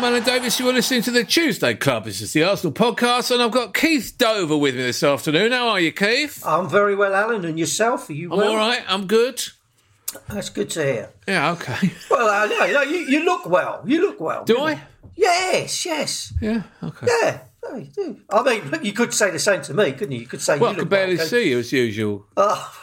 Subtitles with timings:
[0.00, 0.58] I'm Alan Davies.
[0.58, 2.06] You are listening to the Tuesday Club.
[2.06, 5.52] This is the Arsenal podcast, and I've got Keith Dover with me this afternoon.
[5.52, 6.42] How are you, Keith?
[6.46, 8.08] I'm very well, Alan, and yourself?
[8.08, 8.52] Are you I'm well?
[8.52, 8.82] all right.
[8.88, 9.44] I'm good.
[10.26, 11.10] That's good to hear.
[11.28, 11.92] Yeah, okay.
[12.10, 13.82] Well, uh, no, no, you, you look well.
[13.84, 14.42] You look well.
[14.42, 14.80] Do I?
[15.16, 16.32] Yes, yes.
[16.40, 17.06] Yeah, okay.
[17.06, 18.20] Yeah, no, you do.
[18.30, 20.20] I mean, look, you could say the same to me, couldn't you?
[20.20, 22.24] You could say Well, I you can look barely well, see you as usual.
[22.38, 22.74] Oh,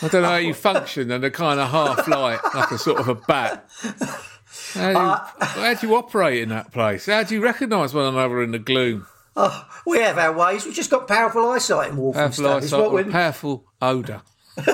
[0.00, 3.00] I don't know how you function in a kind of half light, like a sort
[3.00, 3.68] of a bat.
[4.74, 7.06] How do, you, how do you operate in that place?
[7.06, 9.06] How do you recognise one another in the gloom?
[9.36, 10.64] oh, we have our ways.
[10.64, 12.56] We've just got powerful eyesight in Powerful Walthamstow.
[12.56, 14.22] It's eyesight what or we- powerful odour.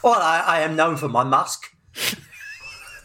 [0.00, 1.74] Well, I, I am known for my musk.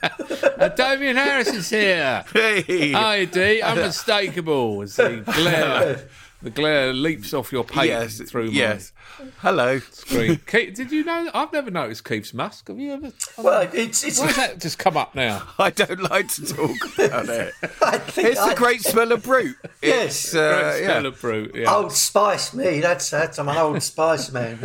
[0.04, 2.24] Uh, Damien Harris is here.
[2.32, 2.92] Hey.
[2.92, 3.62] Hi, D.
[3.62, 6.08] Unmistakable as the glare,
[6.44, 8.20] the glare leaps off your paint yes.
[8.30, 8.92] through my yes.
[9.38, 9.80] Hello.
[9.80, 10.42] screen.
[10.48, 11.32] Keith, did you know?
[11.34, 12.68] I've never noticed Keith's mask.
[12.68, 13.12] Have you ever?
[13.38, 14.20] Well, it's it's.
[14.20, 15.48] Why has that just come up now?
[15.58, 17.54] I don't like to talk about it.
[17.82, 19.56] I think It's I, the great smell of Brut.
[19.82, 20.26] Yes.
[20.26, 21.08] It's, uh, Great smell yeah.
[21.08, 21.56] of Brut.
[21.56, 21.74] Yeah.
[21.74, 22.82] Old Spice, me.
[22.82, 23.40] That's that's.
[23.40, 24.60] I'm an old Spice man.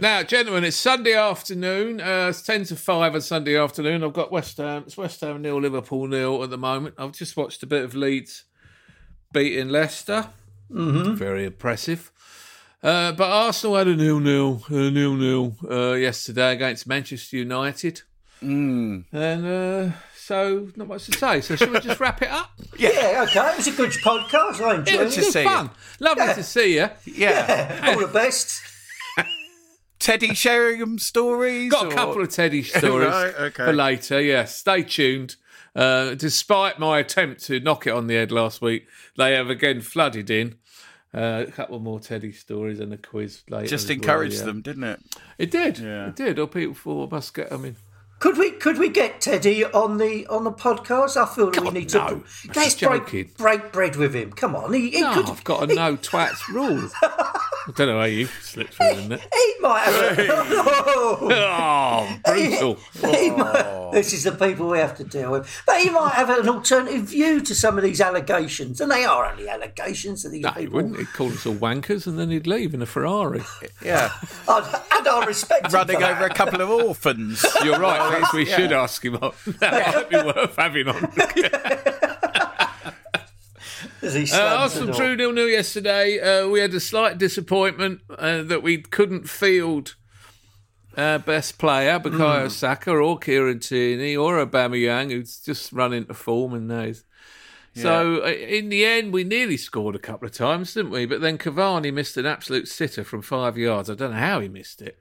[0.00, 2.02] Now, gentlemen, it's Sunday afternoon.
[2.02, 4.04] Uh, it's ten to five on Sunday afternoon.
[4.04, 4.84] I've got West Ham.
[4.86, 6.96] It's West Ham nil, Liverpool nil at the moment.
[6.98, 8.44] I've just watched a bit of Leeds
[9.32, 10.26] beating Leicester.
[10.70, 11.14] Mm-hmm.
[11.14, 12.10] Very impressive.
[12.82, 18.02] Uh, but Arsenal had a nil nil, a nil nil uh, yesterday against Manchester United,
[18.40, 19.04] Mm.
[19.12, 21.40] and uh, so not much to say.
[21.40, 22.52] So should we just wrap it up?
[22.78, 23.50] yeah, okay.
[23.50, 24.60] It was a good podcast.
[24.64, 25.32] I enjoyed It was it.
[25.32, 25.70] see fun.
[25.98, 26.88] Lovely to see you.
[27.04, 27.80] Yeah.
[27.88, 28.60] All the best.
[29.98, 31.72] Teddy Sheringham stories.
[31.72, 33.64] Got a or- couple of Teddy stories Right, okay.
[33.64, 34.20] for later.
[34.20, 35.34] Yeah, stay tuned.
[35.74, 38.86] Uh, despite my attempt to knock it on the head last week,
[39.16, 40.56] they have again flooded in.
[41.14, 43.66] Uh, a couple more Teddy stories and a quiz later.
[43.66, 44.44] Just as well, encouraged yeah.
[44.44, 45.00] them, didn't it?
[45.38, 45.78] It did.
[45.78, 46.08] Yeah.
[46.08, 46.38] It did.
[46.38, 47.76] Or people thought I must get them in.
[48.20, 51.16] Could we could we get Teddy on the on the podcast?
[51.16, 52.08] I feel that we need no.
[52.08, 52.24] to
[52.54, 54.32] let's break, break bread with him.
[54.32, 55.30] Come on, he, he No, could.
[55.30, 56.88] I've got a he, no twats rule.
[57.02, 59.20] I don't know how you slipped through the net.
[59.32, 60.18] He might have.
[60.18, 60.28] A,
[61.30, 62.74] Oh, brutal.
[63.12, 63.90] he might, oh.
[63.92, 65.62] this is the people we have to deal with.
[65.66, 69.26] But he might have an alternative view to some of these allegations, and they are
[69.26, 70.96] only allegations of these No, he wouldn't.
[70.96, 73.42] He'd call us all wankers and then he'd leave in a Ferrari.
[73.84, 74.10] Yeah.
[74.48, 76.16] I'd, and I respect him Running for that.
[76.16, 77.44] over a couple of orphans.
[77.62, 78.07] You're right.
[78.08, 79.32] Perhaps we should ask him on.
[79.60, 81.12] That might be worth having on.
[84.02, 84.96] As he Uh, slams the Arsenal door.
[84.96, 86.18] drew nil nil yesterday.
[86.20, 89.94] Uh, we had a slight disappointment uh, that we couldn't field
[90.96, 96.54] our best player, Bukayo Saka, or Kieran Tierney, or Aubameyang, who's just run into form
[96.54, 96.82] and now.
[96.84, 97.04] he's-
[97.74, 101.06] So uh, in the end, we nearly scored a couple of times, didn't we?
[101.06, 103.88] But then Cavani missed an absolute sitter from five yards.
[103.90, 104.98] I don't know how he missed it.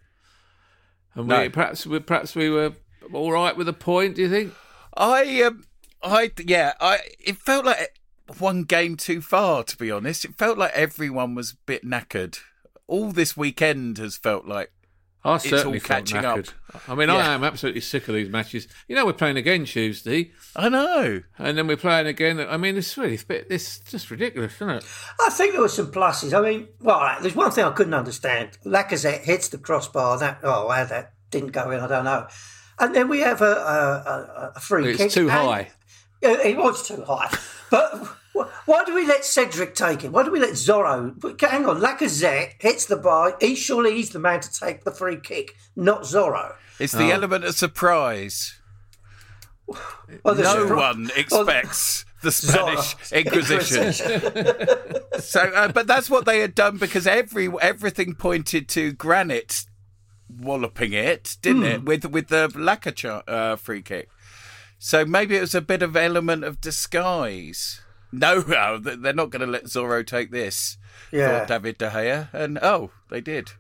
[1.16, 2.74] And we, perhaps we perhaps we were
[3.14, 4.16] all right with a point.
[4.16, 4.54] Do you think?
[4.96, 5.66] I um,
[6.02, 8.00] I yeah, I it felt like
[8.40, 10.26] one game too far to be honest.
[10.26, 12.40] It felt like everyone was a bit knackered.
[12.88, 14.72] All this weekend has felt like
[15.24, 16.38] I certainly all felt catching up.
[16.38, 16.54] knackered.
[16.88, 18.68] I mean, I am absolutely sick of these matches.
[18.88, 21.22] You know, we're playing again Tuesday, I know.
[21.38, 22.40] and then we're playing again.
[22.40, 23.48] I mean, it's really, bit.
[23.50, 24.86] it's just ridiculous, isn't it?
[25.20, 26.34] I think there were some pluses.
[26.34, 28.58] I mean, well, right, there's one thing I couldn't understand.
[28.66, 30.18] Lacazette hits the crossbar.
[30.20, 32.28] That oh, how that didn't go in, I don't know.
[32.80, 35.06] And then we have a, a, a, a free It's kick.
[35.08, 35.72] It's too high.
[36.22, 37.36] Yeah, it was too high.
[37.70, 38.08] But
[38.66, 40.12] why do we let Cedric take it?
[40.12, 41.42] Why do we let Zorro?
[41.42, 43.36] Hang on, Lacazette hits the bar.
[43.40, 46.56] He surely he's the man to take the free kick, not Zorro.
[46.80, 48.60] It's the element of surprise.
[49.68, 53.26] Well, No surpri- one expects the Spanish Zorro.
[53.26, 53.94] Inquisition.
[55.20, 59.66] so, uh, but that's what they had done because every everything pointed to Granit
[60.30, 61.84] walloping it, didn't it?
[61.84, 64.10] With with the cha- uh, free kick.
[64.80, 67.82] So maybe it was a bit of element of disguise.
[68.12, 70.78] No, no, they're not going to let Zorro take this.
[71.12, 71.40] Yeah.
[71.40, 73.52] Thought David De Gea, and oh, they did.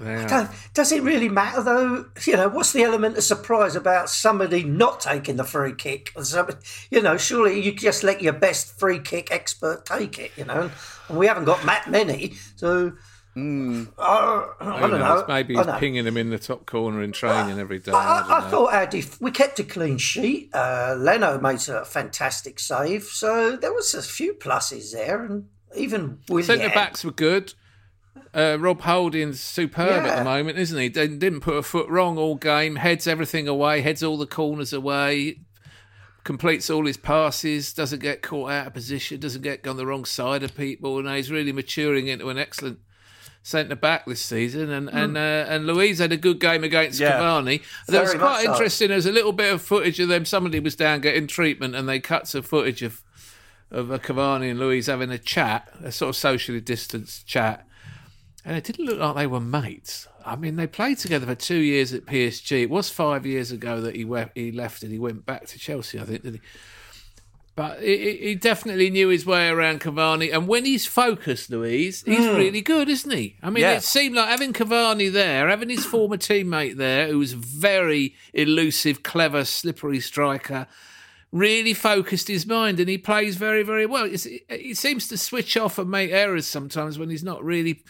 [0.00, 2.06] Does, does it really matter though?
[2.24, 6.14] You know, what's the element of surprise about somebody not taking the free kick?
[6.90, 10.32] You know, surely you just let your best free kick expert take it.
[10.36, 10.70] You know,
[11.08, 12.92] and we haven't got that many, so.
[13.34, 13.84] Hmm.
[13.96, 15.24] Uh, I don't know.
[15.28, 17.92] Maybe he's pinging him in the top corner in training every day.
[17.92, 20.50] I, I, I, thought we kept a clean sheet.
[20.52, 25.46] Uh, Leno made a fantastic save, so there was a few pluses there, and
[25.76, 26.46] even Willian.
[26.46, 27.54] Centre backs were good.
[28.34, 30.88] Uh, Rob Holding's superb at the moment, isn't he?
[30.88, 32.76] Didn't didn't put a foot wrong all game.
[32.76, 33.80] Heads everything away.
[33.80, 35.40] Heads all the corners away.
[36.24, 37.72] Completes all his passes.
[37.72, 39.20] Doesn't get caught out of position.
[39.20, 40.98] Doesn't get on the wrong side of people.
[40.98, 42.80] And he's really maturing into an excellent
[43.42, 44.70] centre back this season.
[44.70, 47.12] And and uh, and Luiz had a good game against Yeah.
[47.20, 47.62] Cavani.
[47.88, 48.88] That was quite interesting.
[48.88, 50.24] There's a little bit of footage of them.
[50.24, 53.02] Somebody was down getting treatment, and they cut some footage of
[53.70, 57.66] of uh, Cavani and Luiz having a chat, a sort of socially distanced chat.
[58.44, 60.08] And it didn't look like they were mates.
[60.24, 62.62] I mean, they played together for two years at PSG.
[62.62, 65.58] It was five years ago that he we- he left and he went back to
[65.58, 66.40] Chelsea, I think, did he?
[67.60, 70.32] But he, he- he definitely knew his way around Cavani.
[70.32, 72.34] And when he's focused, Luiz, he's hmm.
[72.34, 73.36] really good, isn't he?
[73.42, 73.72] I mean, Yeah.
[73.74, 79.02] it seemed like having Cavani there, having his former teammate there, who was very elusive,
[79.02, 80.68] clever, slippery striker,
[81.32, 84.06] really focused his mind and he plays very, very well.
[84.06, 87.82] It's, he seems to switch off and make errors sometimes when he's not really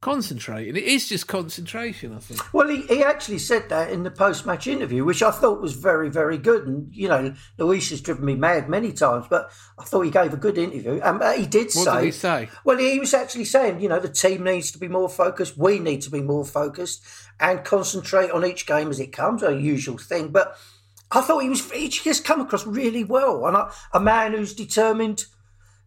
[0.00, 0.76] concentrating.
[0.76, 2.54] It is just concentration, I think.
[2.54, 5.74] Well, he, he actually said that in the post match interview, which I thought was
[5.74, 6.66] very, very good.
[6.66, 10.32] And, you know, Luiz has driven me mad many times, but I thought he gave
[10.32, 11.00] a good interview.
[11.02, 11.94] Um, uh, he did What say.
[11.96, 12.48] did he say?
[12.64, 15.58] Well, he was actually saying, you know, the team needs to be more focused.
[15.58, 17.04] We need to be more focused
[17.38, 20.28] and concentrate on each game as it comes, a usual thing.
[20.28, 20.56] But
[21.10, 23.46] I thought he was, he just come across really well.
[23.46, 25.24] And I, a man who's determined,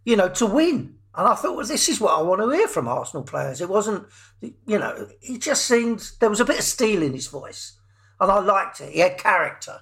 [0.06, 0.98] you know, to win.
[1.16, 3.62] And I thought, well, this is what I want to hear from Arsenal players.
[3.62, 4.08] It wasn't,
[4.42, 7.78] you know, he just seemed, there was a bit of steel in his voice.
[8.20, 8.94] And I liked it.
[8.94, 9.82] He had character.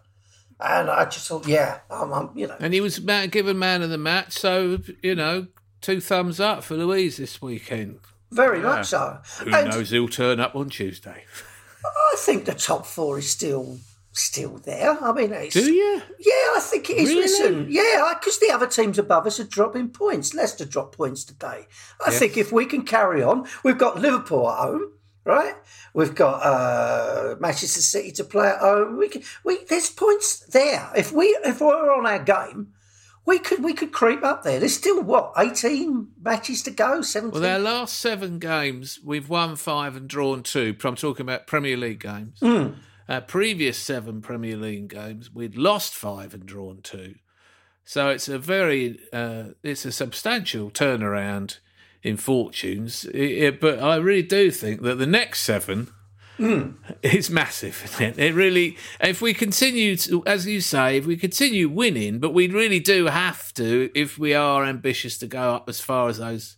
[0.59, 2.57] And I just thought, yeah, I'm, I'm you know.
[2.59, 5.47] And he was ma- given man of the match, so, you know,
[5.79, 7.99] two thumbs up for Luiz this weekend.
[8.29, 9.19] Very much so.
[9.43, 11.25] Who and knows who'll turn up on Tuesday?
[11.85, 13.79] I think the top four is still
[14.11, 14.97] still there.
[15.01, 16.01] I mean, it's, Do you?
[16.19, 17.09] Yeah, I think it is.
[17.09, 17.21] Really?
[17.21, 20.33] Listen, yeah, because the other teams above us are dropping points.
[20.33, 21.67] Leicester dropped points today.
[22.05, 24.93] I think if we can carry on, we've got Liverpool at home,
[25.23, 25.55] right?
[25.93, 28.97] We've got uh, Manchester City to play at home.
[28.97, 30.89] We can, we there's points there.
[30.95, 32.73] If we if we're on our game,
[33.25, 34.59] we could we could creep up there.
[34.59, 37.33] There's still what eighteen matches to go, seventeen.
[37.33, 40.75] Well, their last seven games, we've won five and drawn two.
[40.83, 42.39] I'm talking about Premier League games.
[42.39, 42.69] Hmm.
[43.11, 47.15] Uh, previous seven Premier League games, we'd lost five and drawn two.
[47.83, 51.59] So it's a very, uh, it's a substantial turnaround
[52.03, 53.03] in fortunes.
[53.03, 55.89] It- it- but I really do think that the next seven
[57.03, 57.97] is massive.
[57.99, 58.17] It?
[58.17, 62.47] it really, if we continue to, as you say, if we continue winning, but we
[62.47, 66.55] really do have to, if we are ambitious to go up as far as those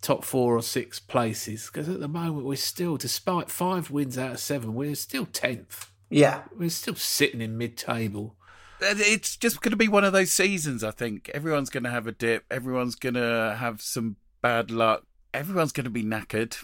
[0.00, 4.32] top four or six places, because at the moment we're still, despite five wins out
[4.32, 5.91] of seven, we're still tenth.
[6.12, 8.36] Yeah, We're still sitting in mid-table.
[8.80, 11.30] It's just going to be one of those seasons, I think.
[11.32, 12.44] Everyone's going to have a dip.
[12.50, 15.04] Everyone's going to have some bad luck.
[15.32, 16.56] Everyone's going to be knackered.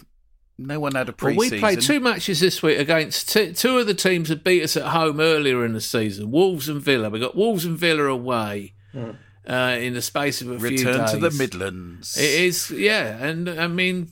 [0.57, 1.55] No one had a Well, pre-season.
[1.55, 4.75] we played two matches this week against two, two of the teams that beat us
[4.75, 7.09] at home earlier in the season, Wolves and Villa.
[7.09, 10.85] We got Wolves and Villa away uh, in the space of a few days.
[10.85, 12.17] Return to the Midlands.
[12.17, 14.11] It is, yeah, and I mean,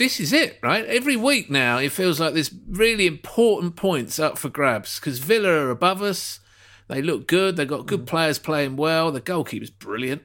[0.00, 0.86] this is it, right?
[0.86, 5.50] Every week now, it feels like there's really important points up for grabs because Villa
[5.50, 6.40] are above us.
[6.88, 7.56] They look good.
[7.56, 9.12] They've got good players playing well.
[9.12, 10.22] The goalkeeper's brilliant.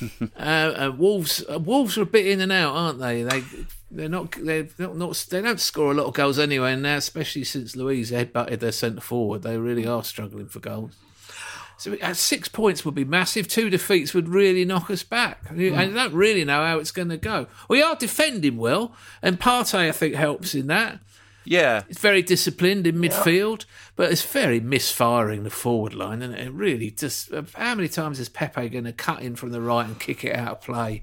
[0.38, 3.22] uh, uh, Wolves, uh, Wolves are a bit in and out, aren't they?
[3.22, 3.44] They
[3.90, 6.72] they're not they're not, not they don't score a lot of goals anyway.
[6.72, 10.96] And now, especially since Luiz headbutted their centre forward, they really are struggling for goals.
[11.76, 13.48] So uh, six points would be massive.
[13.48, 15.42] Two defeats would really knock us back.
[15.50, 17.46] And I don't really know how it's going to go.
[17.68, 21.00] We are defending well, and Partey I think helps in that.
[21.44, 21.82] yeah.
[21.88, 23.64] It's very disciplined in midfield,
[23.96, 27.32] but it's very misfiring the forward line, and it really just.
[27.32, 30.24] uh, How many times is Pepe going to cut in from the right and kick
[30.24, 31.02] it out of play?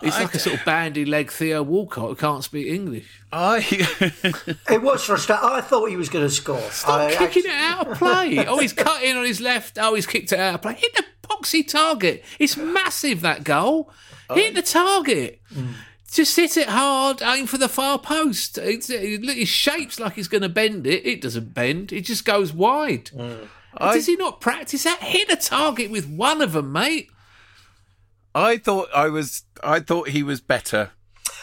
[0.00, 3.06] He's like a sort of bandy leg Theo Walcott who can't speak English.
[3.32, 3.58] I
[4.70, 5.44] It was frustrating.
[5.44, 6.60] I thought he was going to score.
[6.70, 8.38] Stop I kicking actually- it out of play.
[8.46, 9.78] Oh, he's cut in on his left.
[9.80, 10.74] Oh, he's kicked it out of play.
[10.74, 12.24] Hit the boxy target.
[12.38, 13.90] It's massive, that goal.
[14.32, 15.40] Hit the target.
[15.54, 15.72] Mm.
[16.10, 18.56] Just hit it hard, aim for the far post.
[18.56, 21.04] It's, it, it shapes like he's going to bend it.
[21.06, 21.92] It doesn't bend.
[21.92, 23.06] It just goes wide.
[23.14, 23.48] Mm.
[23.78, 25.00] Does he not practice that?
[25.02, 27.10] Hit a target with one of them, mate.
[28.38, 29.44] I thought I was.
[29.62, 30.92] I thought he was better.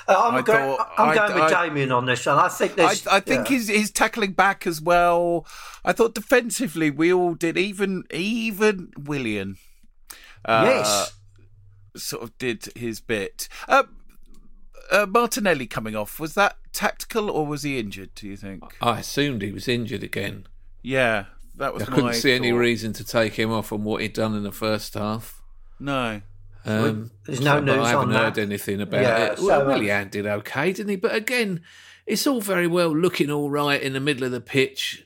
[0.08, 2.38] Uh, I'm, going, thought- I'm I- with I- Damien on this one.
[2.38, 3.08] I think I, this.
[3.08, 3.58] I think yeah.
[3.58, 5.46] he's he's tackling back as well.
[5.84, 7.58] I thought defensively we all did.
[7.58, 9.58] Even even Willian
[10.46, 11.14] uh, yes.
[11.96, 13.50] sort of did his bit.
[13.68, 13.84] Uh,
[14.92, 18.14] uh, Martinelli coming off was that tactical or was he injured?
[18.14, 18.64] Do you think?
[18.82, 20.46] I assumed he was injured again.
[20.84, 21.26] Yeah,
[21.56, 21.84] that was.
[21.84, 24.44] I couldn't my see any reason to take him off on what he'd done in
[24.44, 25.42] the first half.
[25.80, 26.22] No.
[26.66, 28.42] Um, There's no news I haven't on heard that.
[28.42, 29.38] anything about Yeah, it.
[29.38, 30.96] so, Well, Willian did okay, didn't he?
[30.96, 31.62] But again,
[32.06, 35.06] it's all very well looking all right in the middle of the pitch,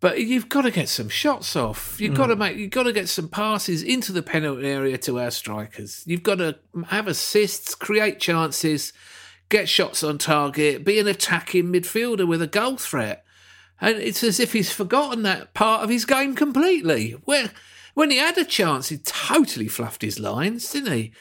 [0.00, 2.00] but you've got to get some shots off.
[2.00, 2.16] You've Hmm.
[2.16, 2.56] got to make.
[2.56, 6.02] You've got to get some passes into the penalty area to our strikers.
[6.06, 6.56] You've got to
[6.88, 8.92] have assists, create chances,
[9.48, 13.24] get shots on target, be an attacking midfielder with a goal threat.
[13.80, 17.12] And it's as if he's forgotten that part of his game completely.
[17.24, 17.50] Where
[17.94, 21.12] when he had a chance, he totally fluffed his lines, didn't he?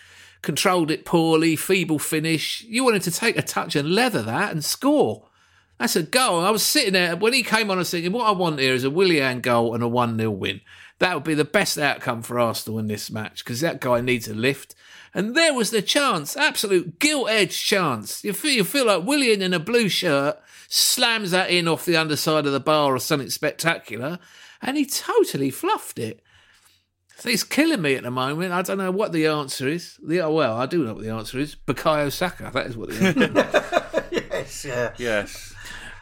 [0.42, 2.64] Controlled it poorly, feeble finish.
[2.64, 5.28] You wanted to take a touch and leather that and score.
[5.78, 6.42] That's a goal.
[6.42, 7.78] I was sitting there when he came on.
[7.78, 10.32] I was thinking, what I want here is a Willian goal and a one 0
[10.32, 10.62] win.
[11.00, 14.28] That would be the best outcome for Arsenal in this match because that guy needs
[14.28, 14.76] a lift.
[15.14, 18.24] And there was the chance, absolute gilt edged chance.
[18.24, 21.98] You feel, you feel like Willian in a blue shirt slams that in off the
[21.98, 24.20] underside of the bar or something spectacular,
[24.62, 26.22] and he totally fluffed it.
[27.22, 28.52] So it's killing me at the moment.
[28.52, 30.00] I don't know what the answer is.
[30.04, 31.56] The, oh, well, I do know what the answer is.
[31.56, 32.50] Bukayo Saka.
[32.52, 34.24] That is what the answer is.
[34.32, 34.94] yes, yeah.
[34.98, 35.54] Yes.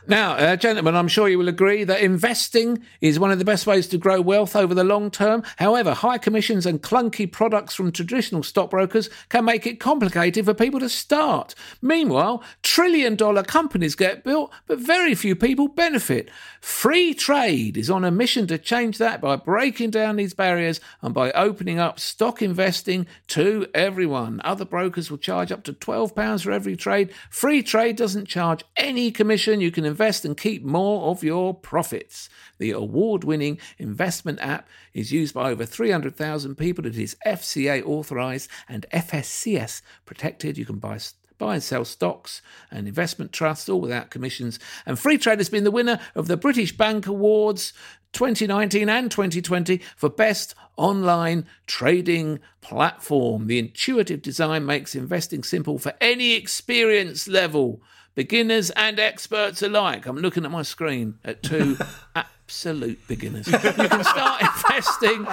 [0.10, 3.68] Now, uh, gentlemen, I'm sure you will agree that investing is one of the best
[3.68, 5.44] ways to grow wealth over the long term.
[5.58, 10.80] However, high commissions and clunky products from traditional stockbrokers can make it complicated for people
[10.80, 11.54] to start.
[11.80, 16.32] Meanwhile, trillion dollar companies get built, but very few people benefit.
[16.60, 21.32] Freetrade is on a mission to change that by breaking down these barriers and by
[21.34, 24.42] opening up stock investing to everyone.
[24.44, 27.14] Other brokers will charge up to £12 for every trade.
[27.30, 29.62] Freetrade doesn't charge any commission.
[29.62, 32.30] You can invest and keep more of your profits.
[32.58, 36.86] The award winning investment app is used by over 300,000 people.
[36.86, 40.58] It is FCA authorized and FSCS protected.
[40.58, 41.00] You can buy
[41.40, 44.60] buy and sell stocks and investment trusts, all without commissions.
[44.86, 47.74] And Freetrade has been the winner of the British Bank Awards
[48.14, 53.48] 2019 and 2020 for Best Online Trading Platform.
[53.48, 57.82] The intuitive design makes investing simple for any experience level.
[58.16, 60.06] Beginners and experts alike.
[60.06, 61.78] I'm looking at my screen at two
[62.50, 63.48] absolute beginners.
[63.48, 65.26] You can start investing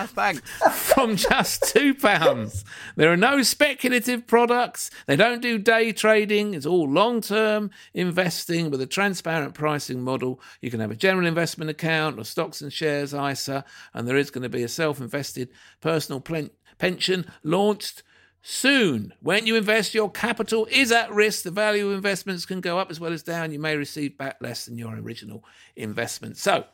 [0.72, 2.64] from just £2.
[2.96, 4.90] There are no speculative products.
[5.06, 6.54] They don't do day trading.
[6.54, 10.40] It's all long term investing with a transparent pricing model.
[10.60, 13.64] You can have a general investment account or stocks and shares ISA,
[13.94, 15.48] and there is going to be a self invested
[15.80, 18.02] personal plen- pension launched.
[18.48, 21.42] Soon, when you invest, your capital is at risk.
[21.42, 23.50] The value of investments can go up as well as down.
[23.50, 26.36] You may receive back less than your original investment.
[26.36, 26.66] So,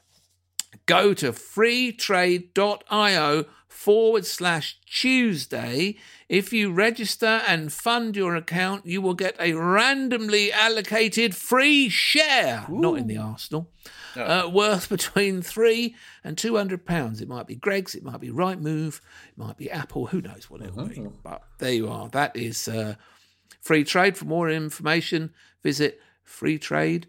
[0.84, 5.96] go to freetrade.io forward slash Tuesday.
[6.28, 12.66] If you register and fund your account, you will get a randomly allocated free share,
[12.68, 13.70] not in the Arsenal,
[14.16, 17.20] uh, worth between three and two hundred pounds.
[17.20, 20.06] It might be Greggs, it might be Rightmove, it might be Apple.
[20.06, 21.06] Who knows what it'll be?
[21.22, 22.08] But there you are.
[22.08, 22.96] That is uh,
[23.64, 24.16] Freetrade.
[24.16, 27.06] For more information, visit freetrade.io.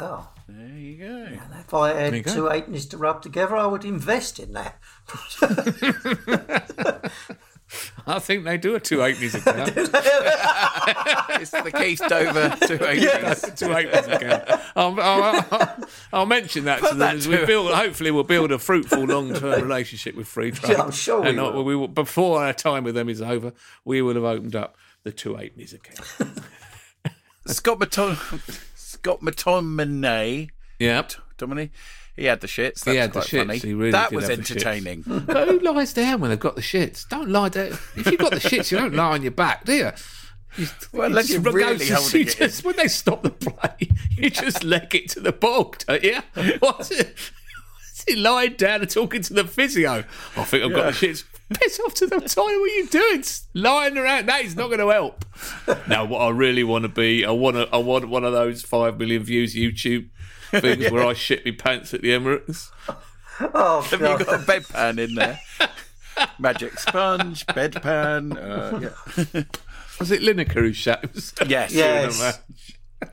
[0.00, 0.28] Wow.
[0.48, 1.28] There you go.
[1.58, 2.34] If I you had go.
[2.34, 4.78] two halfpennies to rub together, I would invest in that.
[8.06, 9.72] I think they do a two two eighties account.
[11.36, 13.58] It's the Keith Dover 280s.
[13.58, 14.44] two eighties account.
[14.76, 15.76] I'll, I'll, I'll,
[16.12, 17.72] I'll mention that to them that as we build.
[17.72, 20.68] Hopefully, we'll build a fruitful long-term relationship with Freetrade.
[20.70, 21.64] Yeah, I'm sure we and will.
[21.64, 21.88] we will.
[21.88, 23.52] Before our time with them is over,
[23.84, 26.00] we will have opened up the two eighties account.
[27.46, 28.16] Scott Maton-
[28.74, 30.50] Scott McTominay.
[30.78, 31.06] yeah.
[31.36, 31.72] Dominic.
[32.16, 32.84] He had the shits.
[32.84, 33.58] That's He had the shits, funny.
[33.58, 34.50] he really that was have the shits.
[34.52, 35.02] entertaining.
[35.26, 37.08] But who lies down when they've got the shits?
[37.08, 37.72] Don't lie down.
[37.96, 39.90] If you've got the shits, you don't lie on your back, do you?
[40.56, 44.30] You, Well, unless you're really holding you it just, When they stop the play, you
[44.30, 46.18] just leg it to the bog, don't you?
[46.60, 47.16] What's it?
[48.06, 50.04] What's lying down and talking to the physio?
[50.36, 51.24] I think I've got the shits.
[51.52, 52.36] Piss off to the toilet.
[52.36, 53.24] What are you doing?
[53.54, 54.26] Lying around.
[54.26, 55.24] That is not going to help.
[55.88, 58.62] now, what I really want to be, I want to, I want one of those
[58.62, 60.08] five million views YouTube
[60.60, 62.70] things where I shit my pants at the Emirates.
[63.40, 65.40] Oh, Have you got a bedpan in there?
[66.38, 68.36] Magic sponge, bedpan.
[68.36, 68.78] Uh,
[69.34, 69.42] yeah.
[69.98, 71.50] Was it Lineker who shat himself?
[71.50, 71.72] Yes.
[71.72, 72.20] Yes.
[72.22, 73.08] I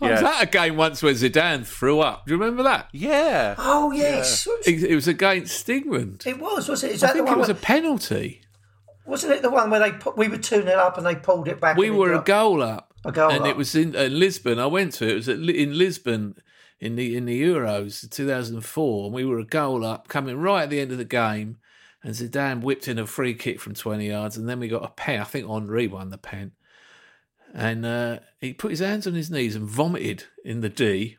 [0.00, 0.22] was Yes.
[0.22, 2.26] at a game once where Zidane threw up.
[2.26, 2.88] Do you remember that?
[2.92, 3.54] Yeah.
[3.56, 4.46] Oh, yes.
[4.66, 6.24] It, it was against England.
[6.26, 6.90] It was, was it?
[6.92, 7.36] Is I that the think one?
[7.36, 8.42] it was a penalty.
[9.06, 11.48] Wasn't it the one where they put, we were 2 0 up and they pulled
[11.48, 11.78] it back?
[11.78, 12.83] We were a goal up,
[13.36, 14.58] And it was in uh, Lisbon.
[14.58, 15.12] I went to it.
[15.12, 16.36] It was at, in Lisbon
[16.80, 20.70] in the in the Euros 2004, and we were a goal up, coming right at
[20.70, 21.58] the end of the game,
[22.02, 24.88] and Zidane whipped in a free kick from 20 yards, and then we got a
[24.88, 25.20] pen.
[25.20, 26.52] I think Henry won the pen,
[27.54, 31.18] and uh, he put his hands on his knees and vomited in the D.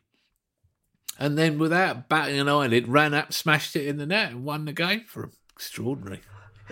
[1.17, 4.65] And then, without batting an eyelid, ran up, smashed it in the net, and won
[4.65, 5.31] the game for him.
[5.53, 6.19] Extraordinary.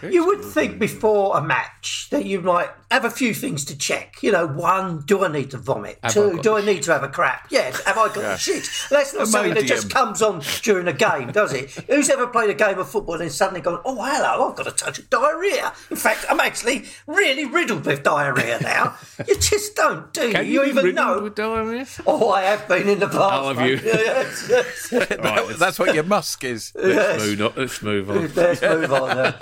[0.02, 4.22] You would think before a match that you might have a few things to check.
[4.22, 6.00] You know, one, do I need to vomit?
[6.04, 7.48] Have Two, do I need to have a crap?
[7.50, 8.70] Yes, have I got the shit?
[8.90, 11.72] That's not something that just comes on during a game, does it?
[11.88, 14.68] Who's ever played a game of football and then suddenly gone, oh, hello, I've got
[14.68, 15.74] a touch of diarrhea.
[15.90, 18.96] In fact, I'm actually really riddled with diarrhea now.
[19.28, 20.34] you just don't, do you?
[20.34, 21.22] Can you you, even know.
[21.22, 21.86] with diarrhea?
[22.06, 23.20] Oh, I have been in the past.
[23.20, 23.80] Oh, have you?
[23.94, 24.90] Yes, yes.
[24.90, 26.72] That- that's what your musk is.
[26.76, 27.54] Let's move on.
[27.56, 28.34] Let's move on.
[28.36, 29.34] Let's move on then.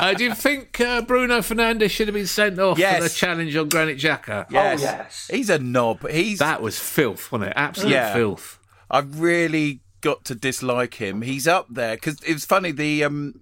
[0.00, 2.96] Uh, do you think uh, Bruno Fernandes should have been sent off Yes.
[2.96, 4.46] for the challenge on Granit Xhaka?
[4.50, 4.80] Yes.
[4.82, 5.28] yes.
[5.30, 6.08] He's a knob.
[6.08, 7.54] He's That was filth, wasn't it?
[7.56, 8.12] Absolute Yeah.
[8.14, 8.58] filth.
[8.90, 11.22] I've really got to dislike him.
[11.22, 12.72] He's up there because it was funny.
[12.72, 13.40] The um,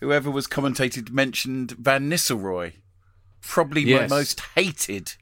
[0.00, 2.74] whoever was commentated mentioned Van Nistelrooy,
[3.42, 4.08] probably Yes.
[4.08, 5.14] my most hated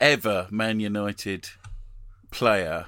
[0.00, 1.50] ever Man United
[2.30, 2.86] player.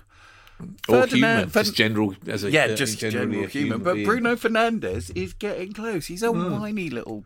[0.89, 3.67] Or Ferdinand- human, Ferd- just general as a yeah, uh, just generally general a human.
[3.67, 4.07] human But being.
[4.07, 6.07] Bruno Fernandes is getting close.
[6.07, 7.25] He's a whiny little.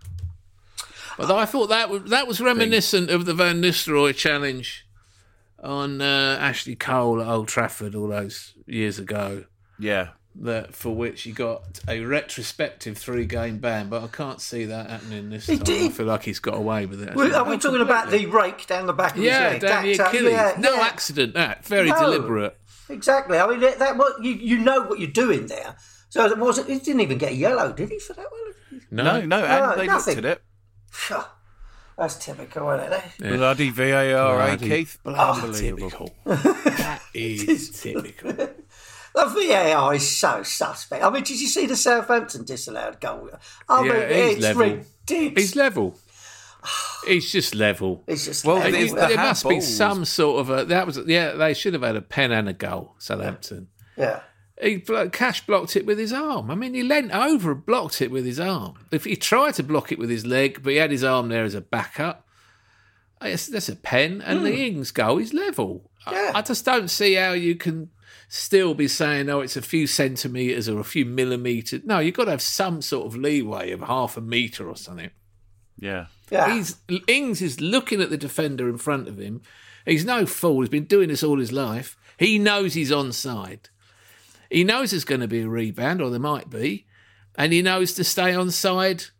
[1.18, 4.86] But I thought that was, that was reminiscent of the Van Nistelrooy challenge
[5.62, 9.44] on uh, Ashley Cole at Old Trafford all those years ago.
[9.78, 14.90] Yeah, That for which he got a retrospective three-game ban, but I can't see that
[14.90, 15.62] happening this time.
[15.66, 17.14] I feel like he's got away with it.
[17.14, 19.70] Well, Are we talking about the rake down the back of yeah, his leg?
[19.70, 20.32] down the uh, Achilles.
[20.32, 20.80] yeah, no yeah.
[20.82, 21.34] accident.
[21.34, 21.98] That very No.
[21.98, 22.58] deliberate.
[22.88, 23.38] Exactly.
[23.38, 25.76] I mean, that, that what you you know what you're doing there.
[26.08, 26.68] So it wasn't.
[26.68, 28.80] He didn't even get yellow, did he, for that one?
[28.90, 30.14] no, no, and No, they nothing.
[30.16, 30.42] looked at it.
[30.90, 31.22] Phew.
[31.98, 33.02] That's typical, isn't it?
[33.22, 33.36] eh?
[33.36, 33.84] Bloody VAR,
[34.42, 34.98] eh, Bloody- Keith?
[35.04, 36.14] Unbelievable.
[36.26, 38.32] that is typical.
[38.32, 38.54] The
[39.14, 41.02] VAR is so suspect.
[41.02, 43.30] I mean, did you see the Southampton disallowed goal?
[43.68, 44.62] I Yeah, mean, it's level.
[44.62, 45.42] ridiculous.
[45.42, 45.98] He's level.
[47.06, 48.02] He's just level.
[48.06, 48.72] It's just Well, level.
[48.72, 50.64] there's There the must be some sort of a.
[50.64, 51.32] That was yeah.
[51.32, 52.94] They should have had a pen and a goal.
[52.98, 53.68] Southampton.
[53.96, 54.20] yeah.
[54.60, 54.78] He
[55.12, 56.50] Cash blocked it with his arm.
[56.50, 58.74] I mean, he leant over and blocked it with his arm.
[58.90, 61.44] If he tried to block it with his leg, but he had his arm there
[61.44, 62.26] as a backup,
[63.22, 64.22] yes, that's a pen.
[64.22, 64.56] And the hmm.
[64.78, 65.90] Ings goal is level.
[66.06, 66.32] I- Yeah.
[66.34, 67.90] I, just don't see how you can
[68.30, 72.24] still be saying, "Oh, it's a few centimeters or a few millimeters." No, you've got
[72.24, 75.10] to have some sort of leeway of half a meter or something.
[75.78, 76.06] Yeah.
[76.30, 76.52] Yeah.
[76.52, 79.42] He's Ings is looking at the defender in front of him.
[79.84, 80.60] He's no fool.
[80.60, 81.96] He's been doing this all his life.
[82.18, 83.68] He knows he's onside.
[84.50, 86.86] He knows there's going to be a rebound, or there might be,
[87.36, 89.10] and he knows to stay onside,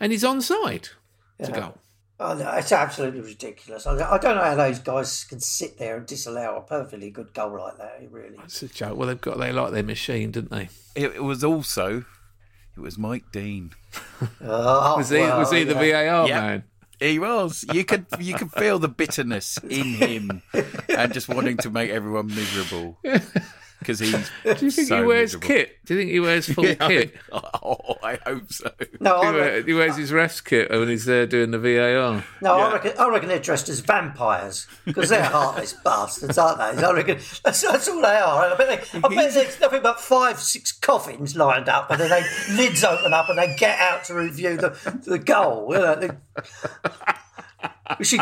[0.00, 0.90] and he's onside
[1.38, 1.78] a goal.
[2.18, 3.86] Oh, no, it's absolutely ridiculous.
[3.86, 7.34] I, I don't know how those guys can sit there and disallow a perfectly good
[7.34, 7.98] goal like that.
[8.00, 8.38] It really.
[8.44, 8.96] It's a joke.
[8.96, 10.68] Well, they've got they like their machine, didn't they?
[10.94, 12.04] It, it was also,
[12.76, 13.72] it was Mike Dean.
[14.40, 16.10] Oh, Was he well, was he the yeah.
[16.12, 16.40] VAR Yeah.
[16.40, 16.64] man?
[17.00, 17.64] He was.
[17.72, 20.42] You could you could feel the bitterness in him,
[20.88, 22.96] and just wanting to make everyone miserable
[23.82, 24.12] because he's.
[24.44, 25.46] Do you think so he wears miserable.
[25.48, 25.84] kit?
[25.84, 27.14] Do you think he wears full Yeah, I- kit?
[27.32, 28.70] oh, I hope so.
[29.00, 32.24] No, He, wear- reckon, he wears his refs kit when he's there doing the VAR.
[32.40, 32.64] no, Yeah.
[32.66, 36.84] I reckon, I reckon they're dressed as vampires because they're heartless bastards, aren't they?
[36.84, 38.52] I reckon that's, that's all they are.
[38.52, 42.10] I bet, they, I bet there's nothing but five, six coffins lined up, and then
[42.10, 42.22] they
[42.54, 44.70] lids open up, and they get out to review the
[45.06, 45.66] the goal.
[45.72, 46.10] You know, they,
[47.98, 48.20] we should.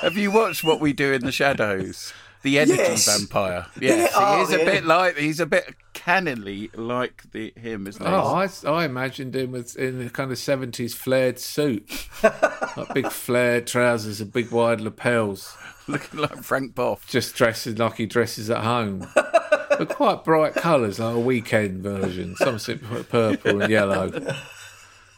[0.00, 2.12] Have you watched what we do in the shadows?
[2.42, 3.18] The energy Yes.
[3.18, 3.66] vampire.
[3.80, 4.64] Yes, Yeah, he is oh, a yeah.
[4.64, 8.08] bit like he's a bit cannily like the him, isn't he?
[8.12, 13.10] Oh, I, I imagined him with in a kind of seventies flared suit, like big
[13.10, 15.56] flared trousers and big wide lapels,
[15.88, 17.00] looking like Frank Bough.
[17.08, 19.08] just dressing like he dresses at home.
[19.14, 24.12] but quite bright colours, like a weekend version, something purple and yellow.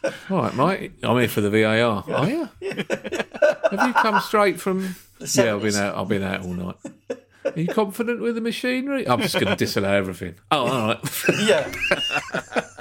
[0.04, 0.92] All right, mate.
[1.02, 2.04] I'm here for the VAR.
[2.08, 2.48] Are you?
[3.70, 4.96] Have you come straight from?
[5.34, 5.96] Yeah, I've been out.
[5.96, 6.76] I've been out all night.
[7.44, 9.08] Are you confident with the machinery?
[9.08, 10.34] I'm just going to disallow everything.
[10.50, 10.98] Oh, all right.
[11.40, 11.70] Yeah.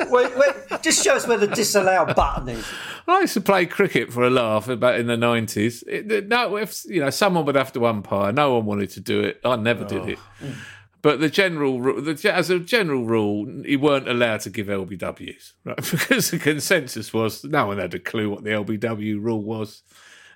[0.10, 2.66] wait, wait, just show us where the disallow button is.
[3.08, 5.84] I used to play cricket for a laugh about in the nineties.
[5.88, 8.32] No, if you know, someone would have to umpire.
[8.32, 9.40] No one wanted to do it.
[9.44, 10.08] I never did oh.
[10.08, 10.20] it.
[10.42, 10.56] Mm.
[11.02, 15.78] But the general, the, as a general rule, you weren't allowed to give LBWs, right?
[15.92, 19.84] Because the consensus was no one had a clue what the LBW rule was,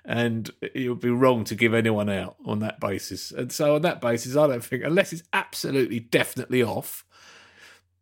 [0.06, 3.30] and it would be wrong to give anyone out on that basis.
[3.30, 7.04] And so, on that basis, I don't think unless it's absolutely definitely off,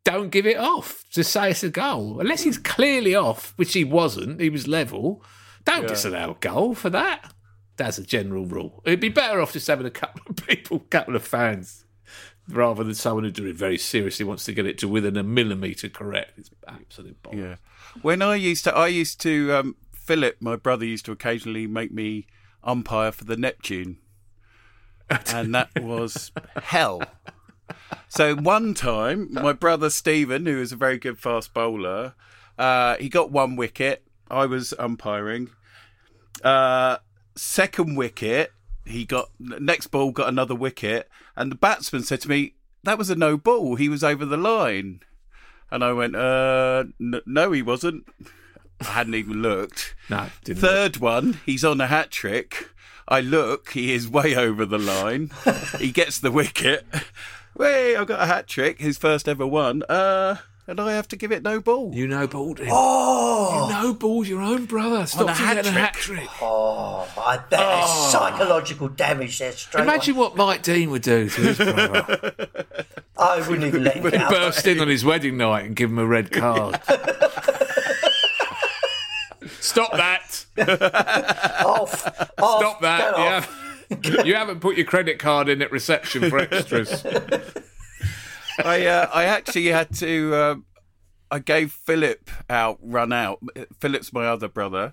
[0.05, 1.05] don't give it off.
[1.11, 2.21] Just say it's a goal.
[2.21, 5.25] Unless he's clearly off, which he wasn't, he was level.
[5.65, 7.33] Don't disallow a goal for that.
[7.77, 8.83] That's a general rule.
[8.85, 11.85] It'd be better off just having a couple of people, couple of fans,
[12.49, 15.23] rather than someone who do it very seriously wants to get it to within a
[15.23, 16.39] millimetre correct.
[16.39, 17.39] It's absolute bollocks.
[17.39, 17.57] Yeah.
[18.03, 21.93] When I used to, I used to, um, Philip, my brother, used to occasionally make
[21.93, 22.27] me
[22.65, 23.99] umpire for the Neptune.
[25.33, 27.03] And that was hell.
[28.09, 32.15] So one time, my brother Stephen, who is a very good fast bowler,
[32.59, 34.05] uh, he got one wicket.
[34.31, 35.51] I was umpiring.
[36.43, 36.99] Uh,
[37.35, 38.53] second wicket,
[38.85, 43.11] he got next ball got another wicket, and the batsman said to me, "That was
[43.11, 43.77] a no ball.
[43.77, 45.01] He was over the line."
[45.71, 48.07] And I went, "Uh, n- no, he wasn't."
[48.81, 49.95] I hadn't even looked.
[50.11, 50.61] No, didn't.
[50.61, 52.69] Third one, he's on a hat trick.
[53.09, 55.31] I look, he is way over the line.
[55.79, 56.87] he gets the wicket.
[57.57, 59.83] Way, I've got a hat trick, his first ever one.
[59.89, 60.37] Uh,
[60.73, 61.93] and I have to give it no ball.
[61.95, 62.69] You know balled him.
[62.71, 65.05] Oh, you know balled your own brother.
[65.05, 66.29] Stop a forgetting a hat hat-trick.
[66.41, 68.09] Oh, I bet there's oh.
[68.11, 70.21] psychological damage there straight Imagine away.
[70.25, 72.35] what Mike Dean would do to his brother.
[73.19, 75.91] I wouldn't even let him He'd get burst in on his wedding night and give
[75.91, 76.81] him a red card.
[79.61, 80.47] Stop that!
[81.65, 82.07] Off,
[82.39, 83.15] off, Stop that!
[83.15, 84.17] get You, off.
[84.17, 87.05] have, you haven't put your credit card in at reception for extras.
[88.59, 90.35] I uh, I actually had to.
[90.37, 90.67] Um,
[91.31, 93.41] I gave Philip out, run out.
[93.81, 94.93] Philip's my other brother.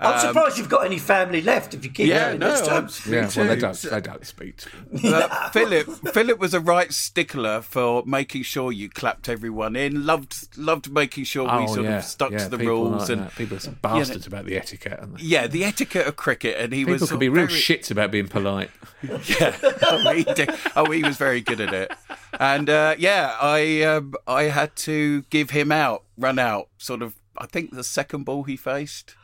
[0.00, 2.74] I'm surprised you've got any family left if you keep Yeah, going no, this time.
[2.74, 5.14] I'm- me Yeah, well, they don't, they don't speak to him.
[5.14, 10.04] Uh, Philip Philip was a right stickler for making sure you clapped everyone in.
[10.04, 11.98] Loved loved making sure we Oh, sort yeah.
[11.98, 13.34] of stuck yeah, to the rules like and that.
[13.34, 14.98] people are some bastards about the etiquette.
[14.98, 15.24] Aren't they?
[15.24, 16.56] yeah, the etiquette of cricket.
[16.58, 18.70] And he People was could be real very- shits about being polite.
[19.38, 19.56] Yeah.
[19.82, 20.50] oh, he did.
[20.74, 21.92] oh, he was very good at it.
[22.40, 27.14] And uh, yeah, I um, I had to give him out, run out, sort of.
[27.38, 29.14] I think the second ball he faced,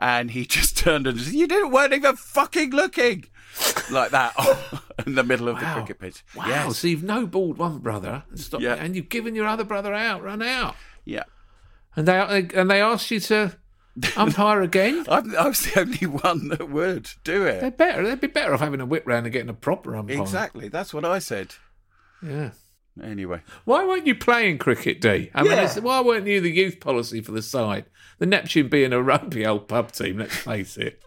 [0.00, 3.26] and he just turned and said, "You didn't weren't even fucking looking."
[3.90, 4.32] Like that
[5.06, 6.24] in the middle of the cricket pitch.
[6.36, 6.78] Wow, Yes.
[6.78, 8.74] so you've no balled one brother, stop, Yeah.
[8.74, 11.24] and you've given your other brother out, run out, Yeah.
[11.96, 13.56] and they uh, and they asked you to
[14.16, 15.04] umpire again.
[15.08, 17.60] I'm, I was the only one that would do it.
[17.60, 18.06] They're better.
[18.06, 20.20] They'd be better off having a whip round and getting a proper umpire.
[20.20, 20.68] Exactly.
[20.68, 21.54] That's what I said.
[22.22, 22.50] Yeah.
[23.02, 23.40] Anyway.
[23.64, 25.30] Why weren't you playing cricket, D?
[25.34, 25.58] I mean, Yeah.
[25.64, 27.86] it's- why weren't you the youth policy for the side?
[28.18, 31.02] The Neptune being a rugby old pub team, let's face it.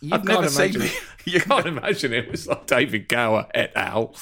[0.00, 0.82] You've can't never imagine.
[0.82, 0.88] You
[1.34, 4.16] You can't imagine it was like David Gower et al.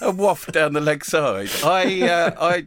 [0.00, 1.50] a waft down the leg side.
[1.64, 2.66] I, uh, I,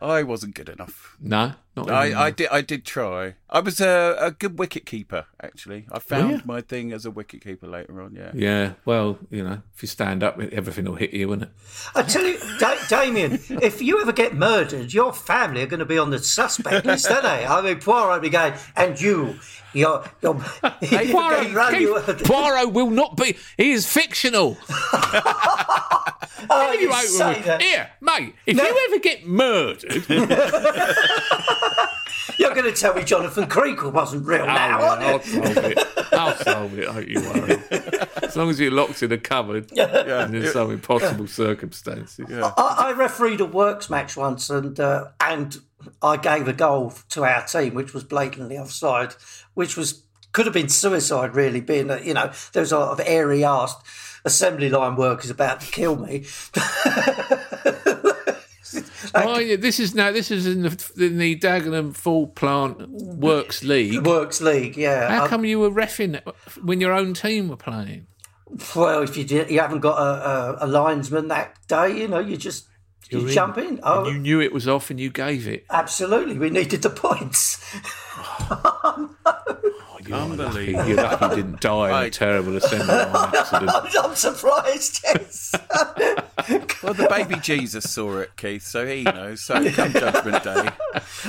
[0.00, 1.09] I wasn't good enough.
[1.22, 2.26] No, not I.
[2.26, 2.48] I did.
[2.50, 3.34] I did try.
[3.50, 5.26] I was a, a good wicket keeper.
[5.42, 6.40] Actually, I found you?
[6.46, 8.14] my thing as a wicket keeper later on.
[8.14, 8.30] Yeah.
[8.34, 11.50] Yeah, well, you know, if you stand up, everything will hit you, won't it?
[11.94, 15.84] I tell you, da- Damien, if you ever get murdered, your family are going to
[15.86, 17.44] be on the suspect list, aren't they?
[17.44, 19.34] I mean, Poirot will be going, and you,
[19.74, 20.42] you're, you're,
[20.80, 23.36] you're Poirot, Keith, you- Poirot will not be.
[23.58, 24.56] He is fictional.
[26.52, 27.60] Oh, You you say with- that.
[27.62, 28.34] Here, mate.
[28.46, 28.64] If No.
[28.64, 29.92] you ever get murdered,
[32.38, 35.42] You're going to tell me Jonathan Creakle wasn't real now, I'll, aren't you?
[35.42, 35.78] I'll solve it.
[36.12, 36.84] I'll solve it.
[36.86, 37.56] Don't you worry.
[38.22, 42.26] As long as you're locked in a cupboard and in some impossible circumstances.
[42.28, 42.52] Yeah.
[42.56, 45.58] I, I refereed a works match once, and uh, and
[46.00, 49.14] I gave a goal to our team, which was blatantly offside,
[49.54, 51.60] which was could have been suicide, really.
[51.60, 53.86] Being that you know there was a lot of airy asked
[54.24, 56.24] assembly line workers about to kill me.
[59.14, 60.12] Oh, yeah, this is now.
[60.12, 64.06] This is in the in the Dagenham Ford Plant Works League.
[64.06, 65.08] works league, yeah.
[65.08, 66.20] How I- come you were refing
[66.62, 68.06] when your own team were playing?
[68.74, 72.18] well, if you did, you haven't got a, a, a linesman that day, you know,
[72.18, 72.66] you just
[73.08, 73.78] you You're jump in.
[73.82, 75.64] Oh, You knew it was off and you gave it.
[75.70, 77.64] absolutely, we needed the points.
[78.16, 79.59] Oh, you're
[80.10, 80.32] lucky.
[80.32, 80.88] Unbelievable.
[80.88, 83.70] You're lucky you didn't die in a terrible assembly line accident.
[84.02, 85.54] I'm surprised, yes.
[86.82, 89.42] Well, the baby Jesus saw it, Keith, so he knows.
[89.42, 90.70] So come Judgment Day.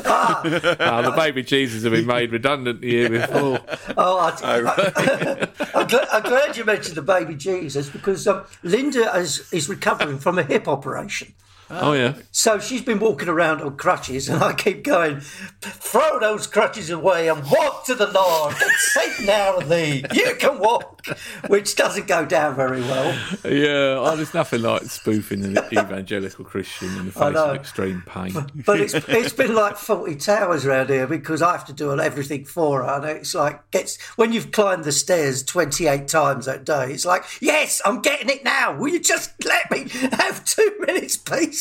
[0.06, 3.60] Oh, the baby Jesus have been made redundant the year before.
[3.98, 9.52] Oh, I, I'm, glad, I'm glad you mentioned the baby Jesus because um, Linda is,
[9.52, 11.34] is recovering from a hip operation.
[11.74, 12.16] Oh yeah.
[12.32, 15.22] So she's been walking around on crutches, and I keep going,
[15.62, 18.56] throw those crutches away and walk to the Lord.
[18.94, 20.04] Satan out of thee.
[20.14, 21.08] You can walk,
[21.48, 23.18] which doesn't go down very well.
[23.46, 28.34] Yeah, oh, there's nothing like spoofing an evangelical Christian in the face of extreme pain.
[28.66, 32.44] But it's it's been like Fawlty Towers around here because I have to do everything
[32.46, 36.66] for her, and it's like gets when you've climbed the stairs twenty eight times that
[36.66, 36.92] day.
[36.92, 38.78] It's like, yes, I'm getting it now.
[38.78, 41.61] Will you just let me have two minutes, please?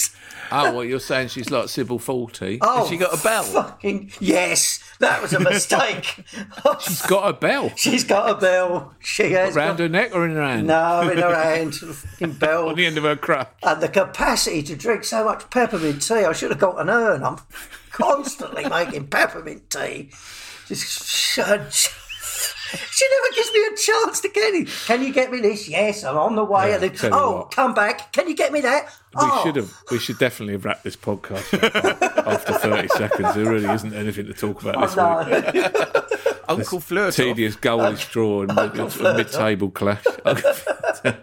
[0.52, 2.58] Oh, well, you're saying she's like Sybil Fawlty.
[2.60, 3.42] Oh, she got a bell?
[3.44, 6.24] Fucking yes, that was a mistake.
[6.80, 8.94] She's got a bell She's got a bell.
[9.00, 10.66] She has around got, her neck or in her hand.
[10.66, 12.68] no in her hand, fucking bell.
[12.68, 13.48] On the end of her crutch.
[13.62, 16.24] and the capacity to drink so much peppermint tea.
[16.24, 17.22] I should have got an urn.
[17.22, 17.38] I'm
[17.92, 20.10] constantly making peppermint tea.
[20.66, 21.72] Just shut.
[21.72, 24.68] She never gives me a chance to get it.
[24.86, 25.68] Can you get me this?
[25.68, 26.70] Yes, I'm on the way.
[26.70, 27.50] Yeah, then, oh, what.
[27.50, 28.12] come back.
[28.12, 28.88] Can you get me that?
[29.12, 29.74] We oh, should have.
[29.90, 31.52] We should definitely have wrapped this podcast
[32.26, 33.34] after 30 seconds.
[33.34, 35.54] There really isn't anything to talk about this week.
[35.54, 36.02] no.
[36.48, 37.14] Uncle Flirt.
[37.14, 39.16] Tedious goalless draw and mid- Flirtop.
[39.16, 40.04] mid-table clash.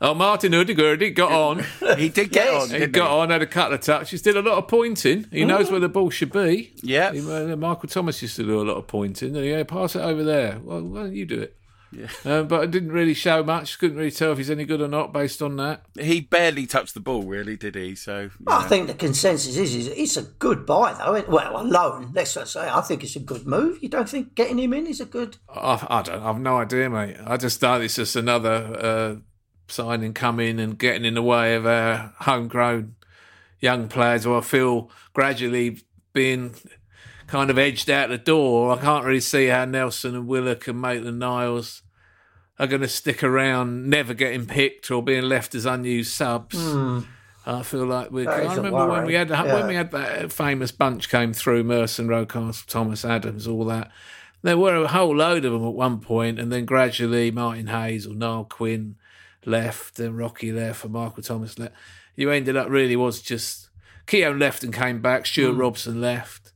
[0.00, 1.64] oh, Martin Odegaard, he got on.
[1.98, 2.62] He did get Yes.
[2.62, 2.68] on.
[2.70, 5.26] He Didn't got on, had a couple of touches, did a lot of pointing.
[5.30, 6.72] He knows where the ball should be.
[6.82, 7.08] Yeah.
[7.10, 9.36] Uh, Michael Thomas used to do a lot of pointing.
[9.36, 10.58] And, yeah, pass it over there.
[10.62, 11.56] Well, why don't you do it?
[11.92, 12.08] Yeah.
[12.24, 13.78] Um, but it didn't really show much.
[13.78, 15.82] Couldn't really tell if he's any good or not based on that.
[15.98, 17.94] He barely touched the ball, really, did he?
[17.94, 18.68] So I yeah.
[18.68, 21.24] think the consensus is, is it's a good buy, though.
[21.28, 22.68] Well, alone, let's just say.
[22.68, 23.82] I think it's a good move.
[23.82, 25.38] You don't think getting him in is a good.
[25.48, 26.22] I, I don't.
[26.22, 27.16] I've no idea, mate.
[27.26, 29.16] I just thought it's just another uh,
[29.68, 32.94] signing coming and getting in the way of our homegrown
[33.58, 34.24] young players.
[34.24, 35.80] Who I feel gradually
[36.12, 36.54] being
[37.30, 38.72] kind of edged out the door.
[38.72, 41.82] I can't really see how Nelson and Willock and Maitland Niles
[42.58, 46.56] are going to stick around, never getting picked or being left as unused subs.
[47.46, 48.26] I feel like we.
[48.26, 49.44] I remember when we had Yeah.
[49.54, 53.90] when we had that famous bunch came through: Merson, Rocastle, Thomas Adams, all that.
[54.42, 58.06] There were a whole load of them at one point, and then gradually Martin Hayes
[58.06, 58.96] or Niall Quinn
[59.46, 61.74] left, and Rocky left, and Michael Thomas left.
[62.16, 63.70] You ended up really was just
[64.06, 65.24] Keown left and came back.
[65.26, 66.52] Stuart Robson left,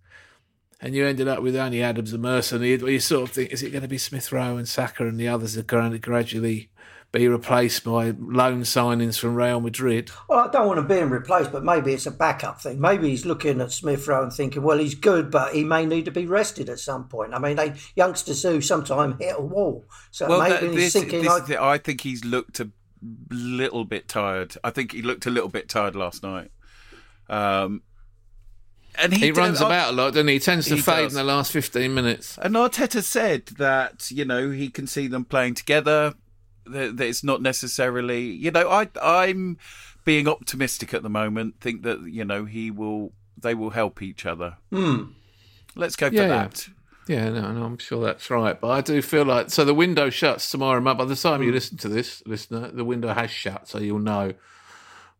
[0.84, 2.60] and you ended up with only Adams and Merson.
[2.62, 5.18] You, you sort of think, is it going to be Smith Rowe and Saka and
[5.18, 6.68] the others are going to gradually
[7.10, 10.10] be replaced by loan signings from Real Madrid?
[10.28, 12.82] Well, I don't want to be him replaced, but maybe it's a backup thing.
[12.82, 16.04] Maybe he's looking at Smith Rowe and thinking, well, he's good, but he may need
[16.04, 17.32] to be rested at some point.
[17.32, 19.86] I mean, they youngsters do sometimes hit a wall.
[20.10, 21.50] So Well, maybe that- he's this, thinking, this like.
[21.58, 22.68] I think he's looked a
[23.30, 24.54] little bit tired.
[24.62, 26.50] I think he looked a little bit tired last night.
[27.30, 27.80] Um,
[28.98, 30.34] and he, He did- runs Ar- about a lot, doesn't he?
[30.34, 31.12] He tends to He fade does.
[31.14, 32.38] in the last 15 minutes.
[32.40, 36.14] And Arteta said that you know he can see them playing together.
[36.66, 39.58] That, that it's not necessarily you know I I'm
[40.04, 41.60] being optimistic at the moment.
[41.60, 44.56] Think that you know he will they will help each other.
[44.70, 45.04] Hmm.
[45.74, 46.28] Let's go for Yeah, yeah.
[46.28, 46.68] that.
[47.06, 48.58] Yeah, no, no, I'm sure that's right.
[48.58, 50.80] But I do feel like so the window shuts tomorrow.
[50.80, 51.54] By the time you hmm.
[51.54, 54.32] listen to this, listener, the window has shut, so you'll know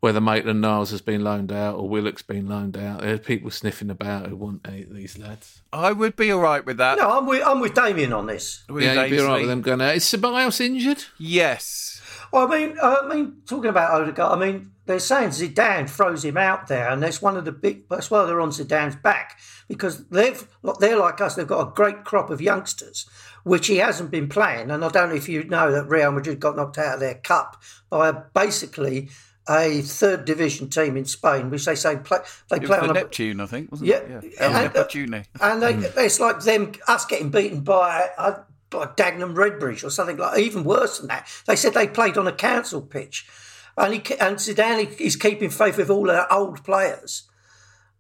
[0.05, 3.01] whether Maitland Niles has been loaned out or Willock's been loaned out.
[3.01, 4.63] There's people sniffing about who want
[4.93, 5.63] these lads.
[5.73, 6.99] I would be all right with that.
[6.99, 8.65] no, I'm with, I'm with Damien on this.
[8.69, 9.95] With yeah, you'd be all right with them going out.
[9.95, 11.05] Is Ceballos injured?
[11.17, 12.03] Yes.
[12.31, 16.23] Well, I mean, uh, I mean, talking about Odegaard, I mean, they're saying Zidane throws
[16.23, 17.89] him out there, and that's one of the big.
[17.89, 20.47] That's why they're on Zidane's back because they've
[20.81, 21.35] they're like us.
[21.35, 23.09] They've got a great crop of youngsters,
[23.43, 24.71] which he hasn't been playing.
[24.71, 27.15] And I don't know if you know that Real Madrid got knocked out of their
[27.15, 29.09] cup by basically
[29.49, 32.93] a third division team in Spain, which they say play they It play on a
[32.95, 34.25] Neptune, I think, wasn't Yeah, it?
[34.25, 34.41] Yeah.
[34.47, 35.25] El and- uh, Neptune.
[35.41, 35.85] and they, Hmm.
[35.99, 38.39] it's like them us getting beaten by uh,
[38.71, 41.29] by Dagenham Redbridge or something like even worse than that.
[41.47, 43.27] They said they played on a council pitch,
[43.77, 47.25] and he and Zidane is keeping faith with all their old players,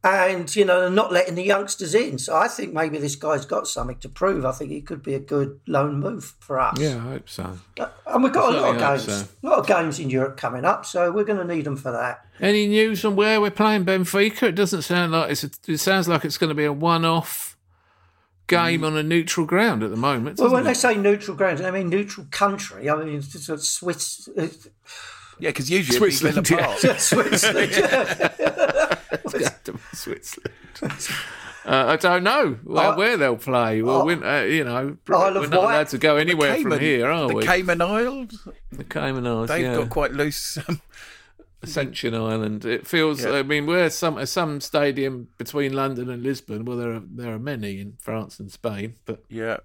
[0.04, 2.18] and you know not letting the youngsters in.
[2.18, 4.44] So I think maybe this guy's got something to prove.
[4.44, 6.78] I think it could be a good loan move for us.
[6.78, 7.58] Yeah, I hope so.
[7.80, 9.26] Uh, and we've got a lot of games, so.
[9.42, 11.90] a lot of games in Europe coming up, so we're going to need them for
[11.90, 12.26] that.
[12.38, 14.44] Any news on where we're playing Benfica?
[14.44, 15.44] It doesn't sound like it's.
[15.44, 17.56] A, it sounds like it's going to be a one-off
[18.46, 18.86] game mm.
[18.86, 20.38] on a neutral ground at the moment.
[20.38, 22.90] Well, doesn't when they say neutral ground, I mean neutral country.
[22.90, 24.28] I mean it's sort of Swiss.
[25.40, 26.66] Yeah, because usually it'd be Switzerland, yeah.
[28.70, 28.90] Park.
[29.38, 29.80] Switzerland.
[30.74, 31.08] Switzerland.
[31.66, 32.94] Uh, I don't know where, Oh.
[32.98, 33.80] where they'll play.
[33.80, 34.04] Well, Oh.
[34.04, 35.50] we're, uh, you know, we're not Wight.
[35.50, 37.42] allowed to go anywhere from here, are the we?
[37.46, 38.46] Cayman Isles.
[38.70, 39.50] the Cayman Islands.
[39.50, 39.76] They've yeah.
[39.76, 40.58] got quite loose.
[40.68, 40.82] Um,
[41.62, 42.66] Ascension Island.
[42.66, 43.24] It feels.
[43.24, 46.66] I mean, we're some some stadium between London and Lisbon.
[46.66, 49.56] Well, there are there are many in France and Spain, but Yeah.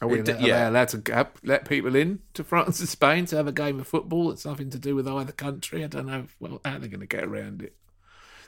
[0.00, 0.68] Are we d- yeah.
[0.70, 4.30] allowed to let people in to France and Spain to have a game of football
[4.30, 5.82] It's nothing to do with either country?
[5.82, 6.26] I don't know.
[6.38, 7.74] Well, how they're going to get around it.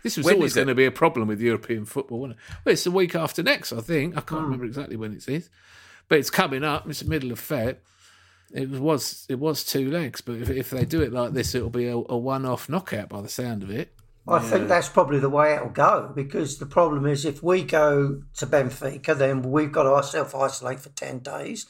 [0.03, 2.55] This was When always going to be a problem with European football, wasn't it?
[2.65, 4.17] Well, it's the week after next, I think.
[4.17, 4.27] I Hmm.
[4.27, 5.51] can't remember exactly when it is,
[6.09, 6.89] but it's coming up.
[6.89, 7.77] It's the middle of Feb.
[8.53, 11.71] It was it was two legs, but if, if they do it like this, it'll
[11.71, 13.93] be a, a one-off knockout by the sound of it.
[14.29, 18.23] I think that's probably the way it'll go because the problem is if we go
[18.37, 21.67] to Benfica, then we've got to self isolate for 10 days.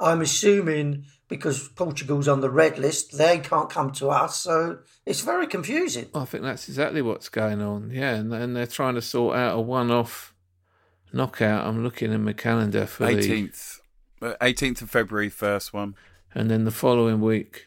[0.00, 4.40] I'm assuming because Portugal's on the red list, they can't come to us.
[4.40, 6.06] So it's very confusing.
[6.14, 7.90] I think that's exactly what's going on.
[7.92, 10.34] Yeah, and, and they're trying to sort out a one-off
[11.12, 11.66] knockout.
[11.66, 13.80] I'm looking in my calendar for the 18th.
[14.20, 15.94] Uh, 18th of February, first one.
[16.34, 17.66] and then the following week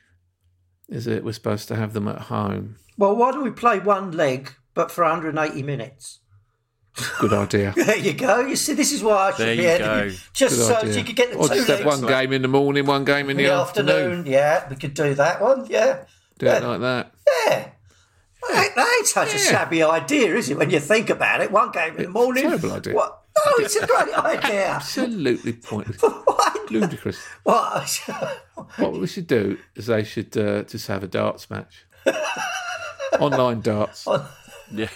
[0.89, 2.75] is it we're supposed to have them at home.
[2.97, 6.19] Well, why do we play one leg but for 180 minutes?
[7.19, 7.73] Good idea.
[7.75, 8.41] There you go.
[8.41, 10.09] You see, this is why I should There be you editing.
[10.09, 10.15] go.
[10.33, 10.89] Just Good so idea.
[10.89, 13.05] as you could get the or two just have one game in the morning, one
[13.05, 13.95] game in in the, the afternoon.
[13.95, 14.25] afternoon.
[14.25, 15.65] Yeah, we could do that one.
[15.69, 16.03] Yeah.
[16.37, 17.13] Do it like that.
[17.47, 17.67] Yeah.
[18.49, 20.57] That, that ain't such a shabby idea, is it?
[20.57, 22.43] When you think about it, one game in the morning.
[22.43, 22.93] terrible idea.
[22.95, 23.21] What?
[23.37, 24.67] No, it's a great idea.
[24.67, 26.01] Absolutely pointless.
[26.25, 26.55] Why?
[26.69, 27.19] Ludicrous.
[27.43, 27.87] What?
[28.77, 31.85] What we should do is they should uh, just have a darts match.
[33.19, 34.07] Online darts.
[34.71, 34.89] Yeah.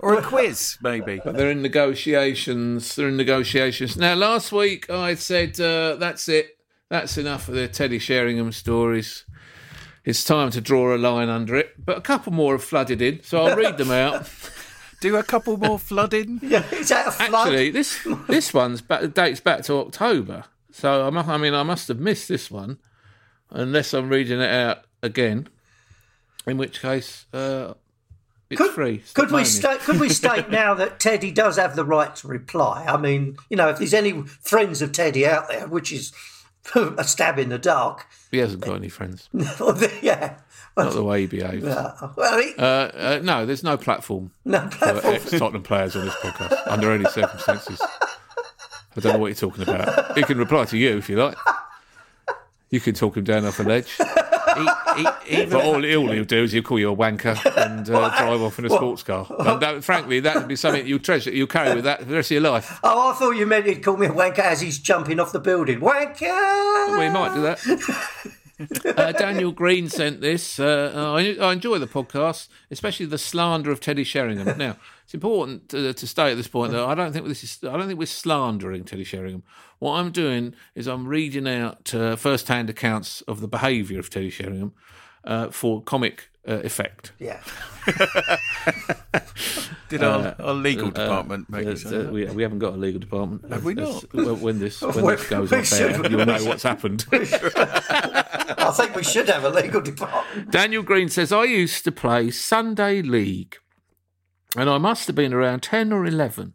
[0.00, 1.20] Or a quiz, maybe.
[1.24, 2.94] But they're in negotiations.
[2.94, 3.96] They're in negotiations.
[3.96, 6.56] Now, last week I said, uh, that's it.
[6.88, 9.24] That's enough of the Teddy Sheringham stories.
[10.04, 11.74] It's time to draw a line under it.
[11.84, 14.30] But a couple more have flooded in, so I'll read them out.
[15.00, 16.40] Do a couple more flooding.
[16.42, 17.48] Yeah, is that a flood?
[17.48, 20.44] Actually, this this one's back, dates back to October.
[20.72, 22.78] So I, mu- I mean, I must have missed this one,
[23.50, 25.48] unless I'm reading it out again.
[26.46, 27.74] In which case, uh,
[28.50, 29.02] it's could, free.
[29.14, 29.80] Could we state?
[29.80, 32.84] Could we state now that Teddy does have the right to reply?
[32.88, 36.12] I mean, you know, if there's any friends of Teddy out there, which is
[36.74, 39.28] a stab in the dark, He hasn't got any friends.
[40.02, 40.38] yeah.
[40.76, 41.64] Not the way he behaves.
[41.66, 45.14] Uh, well, he, Uh, uh, no, there's no platform no for platform.
[45.14, 47.80] ex Tottenham players on this podcast under any circumstances.
[48.96, 50.16] I don't know what you're talking about.
[50.16, 51.36] He can reply to you if you like.
[52.70, 53.98] You can talk him down off a ledge.
[54.58, 57.88] E- e- even But all, all he'll do is he'll call you a wanker and
[57.88, 59.26] uh, drive off in a sports car.
[59.38, 62.14] And that, frankly, that would be something you'll treasure, you'll carry with that for the
[62.14, 62.80] rest of your life.
[62.82, 65.40] Oh, I thought you meant he'd call me a wanker as he's jumping off the
[65.40, 65.80] building.
[65.80, 66.98] Wanker!
[66.98, 68.34] We might do that.
[68.84, 70.58] Uh, Daniel Green sent this.
[70.58, 74.58] Uh, I, I enjoy the podcast, especially the slander of Teddy Sheringham.
[74.58, 74.76] Now,
[75.08, 77.60] it's important to, to state at this point that I don't think this is.
[77.64, 79.42] I don't think we're slandering Teddy Sheringham.
[79.78, 84.28] What I'm doing is I'm reading out uh, first-hand accounts of the behaviour of Teddy
[84.28, 84.74] Sheringham
[85.24, 87.12] uh, for comic uh, effect.
[87.18, 87.40] Yeah.
[89.88, 93.50] did our, our legal department make Uh, uh, we, we haven't got a legal department.
[93.50, 94.12] Have we not?
[94.12, 97.06] well, When this when this goes we off air, you'll know what's happened.
[97.12, 100.50] I think we should have a legal department.
[100.50, 103.56] Daniel Green says, I used to play Sunday League,
[104.56, 106.54] and I must have been around 10 or 11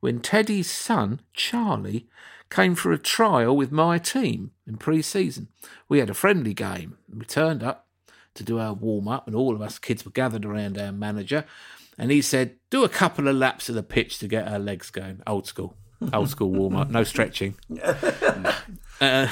[0.00, 2.08] when Teddy's son, Charlie,
[2.50, 5.48] came for a trial with my team in pre season.
[5.88, 7.86] We had a friendly game, and we turned up
[8.34, 11.44] to do our warm up, and all of us kids were gathered around our manager.
[11.96, 14.90] And he said, Do a couple of laps of the pitch to get our legs
[14.90, 15.22] going.
[15.26, 15.76] Old school.
[16.12, 17.56] Old school warm up, no stretching.
[19.00, 19.28] Uh,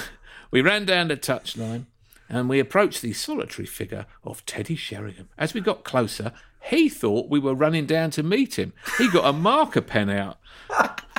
[0.51, 1.85] we ran down the touchline
[2.29, 5.29] and we approached the solitary figure of Teddy Sheringham.
[5.39, 8.73] As we got closer, he thought we were running down to meet him.
[8.99, 10.39] He got a marker pen out,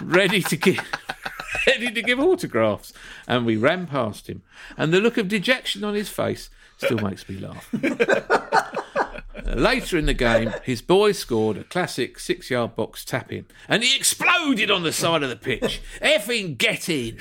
[0.01, 0.80] ready to give.
[1.67, 2.91] Ready to give autographs,
[3.27, 4.41] and we ran past him,
[4.77, 7.69] and the look of dejection on his face still makes me laugh.
[9.45, 13.84] Later in the game, his boy scored a classic six yard box tap in, and
[13.84, 15.82] he exploded on the side of the pitch.
[16.01, 17.17] Effing get in!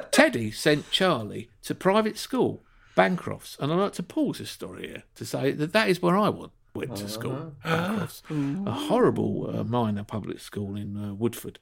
[0.10, 2.64] Teddy sent Charlie to private school,
[2.96, 6.16] Bancrofts, and I'd like to pause this story here to say that that is where
[6.16, 8.22] I went, went to school, Bancrofts,
[8.66, 11.58] a horrible uh, minor public school in uh, Woodford.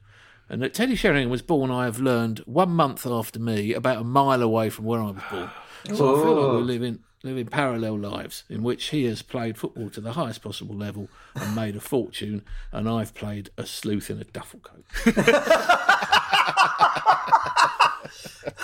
[0.48, 4.04] And that Teddy Sheringham was born, I have learned, one month after me, about a
[4.04, 5.50] mile away from where I was born.
[5.94, 9.90] So I feel like we're living, living parallel lives in which he has played football
[9.90, 12.42] to the highest possible level and made a fortune,
[12.72, 14.84] and I've played a sleuth in a duffel coat.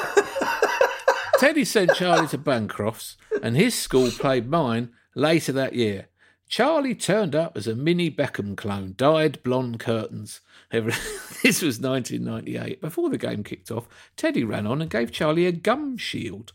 [1.41, 6.09] Teddy sent Charlie to Bancrofts, and his school played mine later that year.
[6.51, 10.41] Charlie turned up as a mini Beckham clone, dyed blonde curtains.
[10.71, 12.83] This was 1998.
[12.83, 13.89] Before the game kicked off,
[14.19, 16.53] Teddy ran on and gave Charlie a gum shield.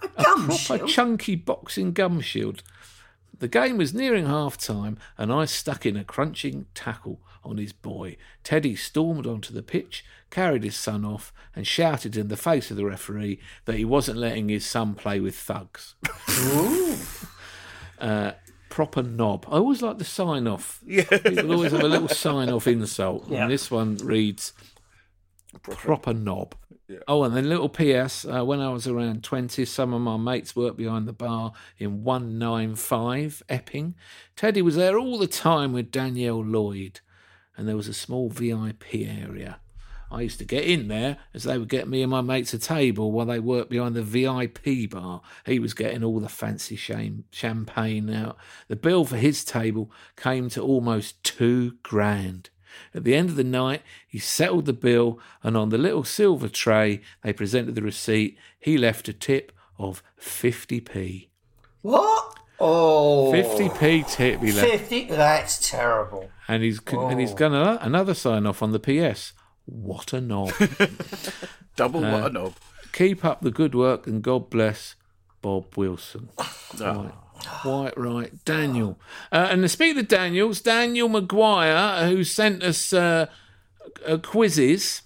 [0.00, 0.88] A gum proper shield?
[0.88, 2.62] chunky boxing gum shield.
[3.38, 7.72] The game was nearing half time, and I stuck in a crunching tackle on his
[7.72, 8.16] boy.
[8.42, 12.76] Teddy stormed onto the pitch, carried his son off, and shouted in the face of
[12.76, 15.94] the referee that he wasn't letting his son play with thugs.
[17.96, 18.32] Uh,
[18.68, 19.46] proper knob.
[19.48, 20.82] I always like the sign off.
[20.86, 21.04] Yeah.
[21.04, 23.30] People always have a little sign off insult.
[23.30, 23.42] Yeah.
[23.42, 24.52] And this one reads
[25.62, 26.56] proper knob.
[27.08, 28.24] Oh, and then little PS.
[28.24, 32.04] Uh, when I was around 20, some of my mates worked behind the bar in
[32.04, 33.94] 195 Epping.
[34.36, 37.00] Teddy was there all the time with Danielle Lloyd,
[37.56, 39.58] and there was a small VIP area.
[40.10, 42.58] I used to get in there as they would get me and my mates a
[42.58, 45.22] table while they worked behind the VIP bar.
[45.44, 48.36] He was getting all the fancy champagne out.
[48.68, 52.50] The bill for his table came to almost two grand.
[52.94, 56.48] At the end of the night, he settled the bill, and on the little silver
[56.48, 58.36] tray they presented the receipt.
[58.58, 61.28] He left a tip of 50p.
[61.82, 62.38] What?
[62.60, 63.32] Oh.
[63.32, 64.70] 50p tip he left.
[64.70, 65.04] 50?
[65.06, 66.30] That's terrible.
[66.46, 69.32] And he's and he's got another, another sign off on the PS.
[69.64, 70.52] What a knob.
[71.76, 72.54] Double Uh, what a knob.
[72.92, 74.94] Keep up the good work and God bless
[75.42, 76.30] Bob Wilson.
[76.80, 77.12] Oh.
[77.46, 78.98] Quite right, Daniel.
[79.32, 83.26] Uh, and to speak of Daniels, Daniel Maguire, who sent us uh,
[84.06, 85.02] uh, quizzes,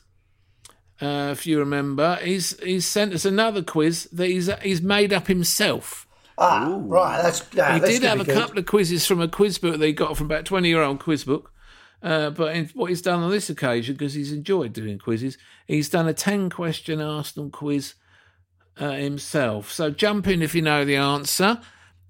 [1.00, 5.26] uh, if you remember, he's he's sent us another quiz that he's he's made up
[5.28, 6.06] himself.
[6.40, 7.20] Ah, right.
[7.22, 8.34] That's, ah, he that's did have a good.
[8.34, 11.00] couple of quizzes from a quiz book that he got from about twenty year old
[11.00, 11.52] quiz book.
[12.00, 15.36] Uh, but in, what he's done on this occasion, because he's enjoyed doing quizzes,
[15.66, 17.94] he's done a ten question Arsenal quiz
[18.78, 19.72] uh, himself.
[19.72, 21.60] So jump in if you know the answer.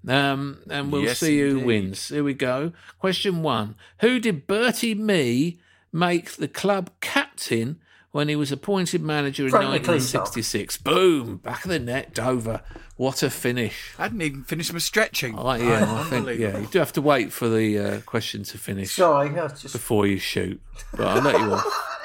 [0.07, 2.07] Um, and we'll Yes, see who wins.
[2.07, 2.71] Here we go.
[2.99, 5.59] Question one Who did Bertie Mee
[5.91, 7.79] make the club captain
[8.11, 9.87] when he was appointed manager in Frank McLintock.
[9.87, 10.77] 1966?
[10.77, 11.37] Boom!
[11.37, 12.61] Back of the net, Dover.
[12.97, 13.93] What a finish.
[13.99, 15.37] I hadn't even finished my stretching.
[15.37, 18.57] Oh, yeah, I think, yeah, you do have to wait for the uh, question to
[18.57, 19.73] finish Sorry, I just.
[19.73, 20.59] before you shoot.
[20.95, 21.85] But I'll let you off.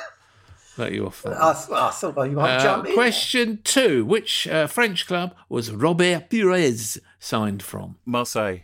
[0.76, 1.40] Let you off that.
[1.40, 2.94] I, I thought you might Uh, jump in.
[2.94, 7.96] question two: Which uh, French club was Robert Pires signed from?
[8.04, 8.58] Marseille.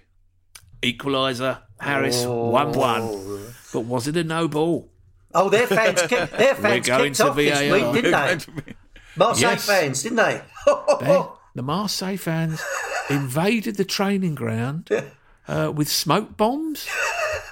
[0.82, 1.58] Equaliser.
[1.78, 3.54] Harris one-one.
[3.72, 4.89] But was it a no ball?
[5.34, 8.12] Oh, their fans, kick, their fans going kicked to off this week, didn't
[8.64, 8.74] they?
[9.16, 9.66] Marseille Yes.
[9.66, 10.40] fans, didn't they?
[11.00, 11.22] They-
[11.54, 12.62] the Marseille fans
[13.08, 14.88] invaded the training ground
[15.48, 16.88] uh, with smoke bombs.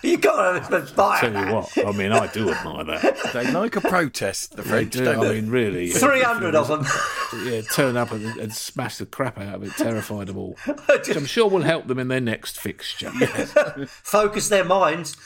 [0.05, 3.33] you got to buy Tell you what, I mean, I do admire that.
[3.33, 5.05] They like a protest, the They French, do.
[5.05, 5.41] don't I they?
[5.41, 5.91] mean, really.
[5.91, 6.87] Three hundred of them.
[7.45, 10.57] yeah, turn up and, and smash the crap out of it, terrify them all.
[10.89, 13.11] Which I'm sure will help them in their next fixture.
[13.89, 15.17] Focus their minds.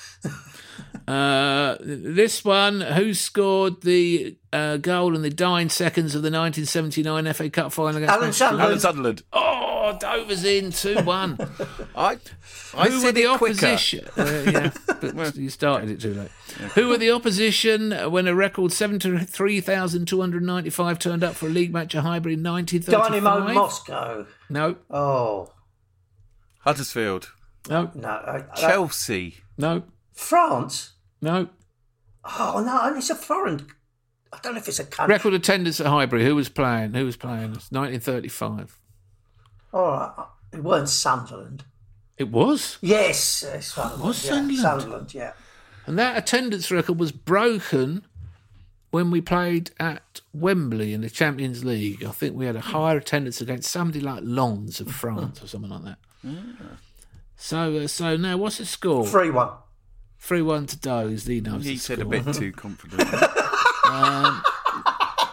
[1.08, 7.32] Uh, this one, who scored the uh, goal in the dying seconds of the 1979
[7.34, 8.68] FA Cup final against Alan Manchester Sunderland.
[8.68, 9.22] Alan Sunderland.
[9.32, 11.38] Oh, Dover's in 2 1.
[11.96, 12.18] I,
[12.74, 14.06] I Who were said the opposition?
[14.16, 14.70] Uh, yeah,
[15.14, 16.30] but you started it too late.
[16.74, 22.02] Who were the opposition when a record 73,295 turned up for a league match at
[22.04, 23.22] Highbury in 1935?
[23.22, 24.26] Dynamo Moscow.
[24.48, 25.50] No, Oh
[26.60, 27.32] Huddersfield.
[27.68, 29.36] no, no, I, I, Chelsea.
[29.58, 29.82] no,
[30.12, 30.92] France.
[31.20, 31.48] no.
[32.24, 33.66] Oh no, it's a foreign.
[34.32, 35.12] I don't know if it's a country.
[35.12, 36.24] Record attendance at Highbury.
[36.24, 36.94] Who was playing?
[36.94, 37.52] Who was playing?
[37.54, 38.78] It's 1935.
[39.72, 41.64] All right, it weren't Sunderland.
[42.16, 42.78] It was.
[42.80, 44.02] Yes, uh, Sunderland.
[44.04, 44.62] was yeah, Sunderland?
[44.62, 45.32] Sunderland, yeah.
[45.86, 48.04] And that attendance record was broken
[48.92, 52.04] when we played at Wembley in the Champions League.
[52.04, 55.70] I think we had a higher attendance against somebody like Lens of France or something
[55.70, 55.98] like that.
[57.34, 59.04] So, uh, so now what's the score?
[59.04, 59.48] Three one.
[60.22, 61.26] Three one to Doze.
[61.26, 63.00] He knows He the said a bit too confident.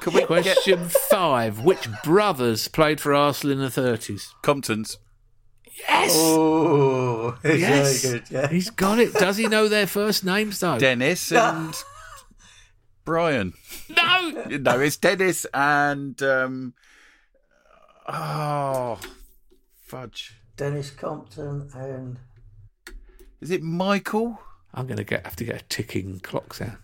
[0.01, 4.33] Can we get Question five: Which brothers played for Arsenal in the thirties?
[4.41, 4.97] Compton's?
[5.87, 8.31] Yes, Oh, it's yes, very good.
[8.31, 8.47] Yeah.
[8.49, 9.13] he's got it.
[9.13, 10.77] Does he know their first names though?
[10.79, 11.73] Dennis and
[13.05, 13.53] Brian.
[13.95, 16.73] no, No, it's Dennis and um,
[18.07, 18.99] oh
[19.85, 20.35] fudge.
[20.57, 22.17] Dennis Compton and
[23.39, 24.39] Is it Michael?
[24.73, 26.77] I'm going to get have to get a ticking clock sound.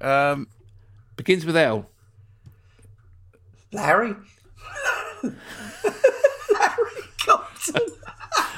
[0.00, 0.48] um,
[1.16, 1.86] Begins with L.
[3.72, 4.14] Larry.
[5.22, 5.32] Larry
[7.24, 7.82] Compton.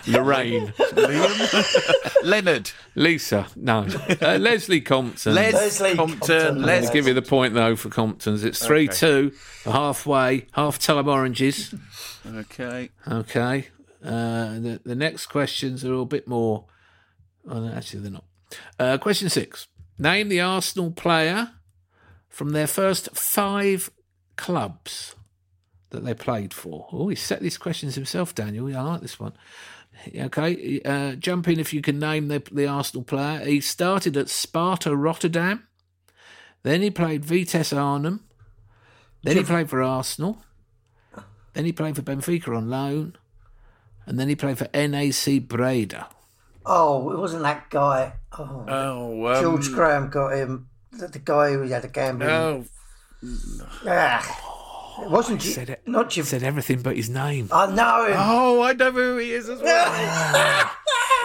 [0.09, 2.23] Lorraine, Liam.
[2.25, 3.87] Leonard, Lisa, no,
[4.21, 5.33] uh, Leslie Compton.
[5.35, 6.63] Les Leslie Compton, Compton.
[6.63, 6.87] Les.
[6.87, 8.43] I'll give you the point though for Comptons.
[8.43, 9.33] It's three two,
[9.65, 11.73] halfway, half time oranges.
[12.27, 13.69] Okay, Okay.
[14.05, 16.65] Uh, the the next questions are a bit more.
[17.49, 18.25] Oh, actually, they're not.
[18.79, 19.69] Uh, question six:
[19.99, 21.53] Name the Arsenal player
[22.29, 23.91] from their first five
[24.37, 25.15] clubs.
[25.91, 26.89] that they played for.
[26.93, 28.75] Oh, he set these questions himself, Daniel.
[28.75, 29.35] I like this one.
[30.17, 33.45] Okay, uh, jump in if you can name the, the Arsenal player.
[33.45, 35.67] He started at Sparta Rotterdam.
[36.63, 38.25] Then he played Vitesse Arnhem.
[39.23, 40.43] Then he played for Arsenal.
[41.53, 43.17] Then he played for Benfica on loan.
[44.07, 46.09] And then he played for NAC Breda.
[46.65, 48.13] Oh, it wasn't that guy.
[48.39, 50.69] Oh, Oh, um, George Graham got him.
[50.93, 52.31] The, the guy who had a gambling.
[52.31, 52.65] Oh,
[53.87, 55.01] Ah.
[55.03, 55.41] it wasn't.
[55.41, 55.83] Gi- Said it.
[55.87, 57.49] Not Giv- Said everything but his name.
[57.53, 58.15] I know him.
[58.17, 60.69] oh, I know who he is as well.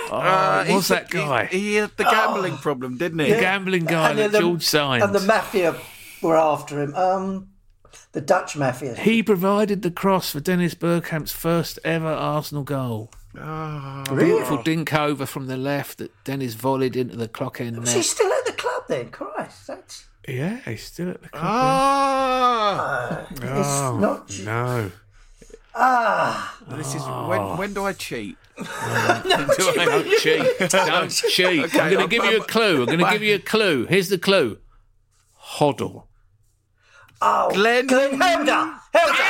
[0.09, 1.47] Uh, what's that guy?
[1.47, 3.29] He, he had the gambling problem, didn't he?
[3.33, 5.03] The gambling guy And that the- George signed.
[5.03, 5.75] And the mafia
[6.21, 6.95] were after him.
[6.95, 7.49] Um,
[8.13, 8.95] the Dutch mafia.
[8.95, 13.11] He provided the cross for Dennis Bergkamp's first ever Arsenal goal.
[13.39, 17.93] Oh, Beautiful dink over from the left that Dennis volleyed into the clock end Was
[17.93, 19.09] he still at the club then?
[19.09, 21.43] Christ, that's Yeah, he's still at the club.
[21.45, 23.41] Ah, it's
[24.01, 24.27] not.
[24.27, 24.91] Gi- No.
[25.75, 27.57] Ah, this is when.
[27.57, 28.35] When do I cheat?
[28.57, 30.59] no, Don't cheat.
[30.71, 31.63] Don't cheat.
[31.65, 32.79] Okay, I'm going to give you a I'm- clue.
[32.81, 33.85] I'm going to give you a clue.
[33.85, 34.57] Here's the clue.
[35.39, 36.05] Hoddle.
[37.21, 38.73] oh, Glenn- Glenn Helder.
[38.93, 39.23] Helder.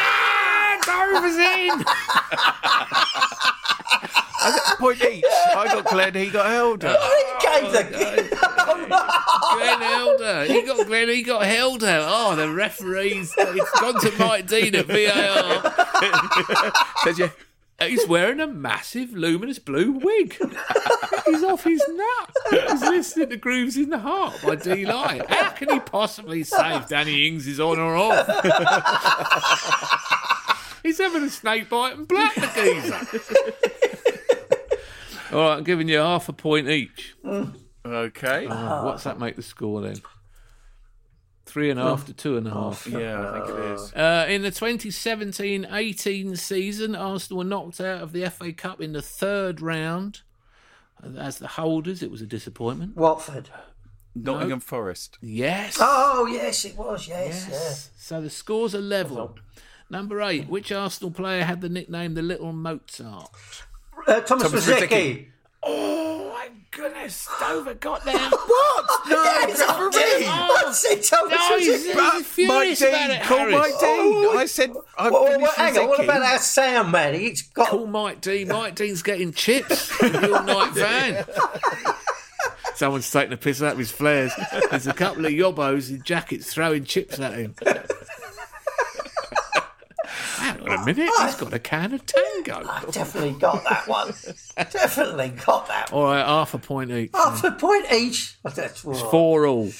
[0.85, 1.83] Dover's in.
[4.77, 5.23] Point each.
[5.25, 6.15] I got Glenn.
[6.15, 6.95] He got Helder.
[7.37, 8.37] He gave the.
[8.89, 10.45] Oh, Glenn Helder.
[10.45, 11.09] He got Glenn.
[11.09, 12.05] He got Helder.
[12.07, 13.33] Oh, the referees.
[13.37, 15.73] It's gone to Mike Dean at VAR.
[17.03, 17.31] Says you.
[17.79, 20.35] He's wearing a massive luminous blue wig.
[21.25, 22.35] He's off his nut.
[22.49, 25.29] He's listening to Grooves in the Heart by Deee-Lite.
[25.29, 28.27] How can he possibly save Danny Ings' or off?
[30.81, 32.97] He's having a snake bite and black the geezer.
[35.31, 37.15] All right, I'm giving you half a point each.
[37.85, 38.47] Okay.
[38.47, 39.97] What's that make the score then?
[41.45, 42.85] Three and a half to two and a half.
[42.87, 43.93] Yeah, I think it is.
[43.93, 49.01] Uh, in the 2017-18 season, Arsenal were knocked out of the FA Cup in the
[49.01, 50.21] third round.
[51.17, 52.97] As the holders, it was a disappointment.
[52.97, 53.49] Watford.
[54.15, 55.17] Nottingham Forest.
[55.21, 55.77] Yes.
[55.79, 57.07] Oh yes, it was.
[57.07, 57.91] Yes, yes.
[57.97, 59.35] So the scores are level.
[59.89, 63.29] Number eight, which Arsenal player had the nickname the Little Mozart?
[64.07, 64.13] Yeah.
[64.15, 64.87] Uh, Thomas, Thomas Rosicky.
[64.89, 65.27] Rosicky.
[65.63, 68.13] Oh my goodness, Dover got there.
[68.29, 68.85] What?
[69.09, 70.27] No, Yes, I did.
[70.27, 72.11] I said Thomas No, he's, Rosicky.
[72.17, 73.53] he's furious Mike about Dean, it, call Harris.
[73.55, 74.37] Mike Dean.
[74.37, 75.87] I said I Well, well, finished hang on.
[75.89, 77.13] What about our sound man?
[77.15, 77.67] He's got.
[77.69, 78.47] Call Mike Dean.
[78.49, 81.25] Mike Dean's getting chips in the all-night van.
[82.75, 84.31] Someone's taking a piss out of his flares.
[84.69, 87.55] There's a couple of yobbos in jackets throwing chips at him.
[90.47, 92.63] Hang on a ah, minute, he's got a can of Tango.
[92.69, 94.13] I've definitely got that one.
[94.55, 96.01] definitely got that one.
[96.01, 97.11] All right, half a point each.
[97.13, 98.37] Half a point each.
[98.45, 98.97] Oh, That's right.
[98.97, 99.71] Four all.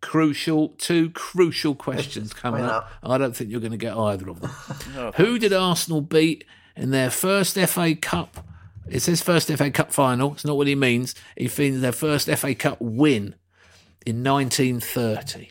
[0.00, 2.90] Crucial, two crucial questions coming Went up.
[3.02, 4.50] I don't think you're going to get either of them.
[5.16, 6.44] Who did Arsenal beat
[6.76, 8.44] in their first FA Cup?
[8.88, 10.32] It says first FA Cup final.
[10.32, 11.14] It's not what he means.
[11.36, 13.34] He means their first FA Cup win
[14.06, 15.50] in 1930.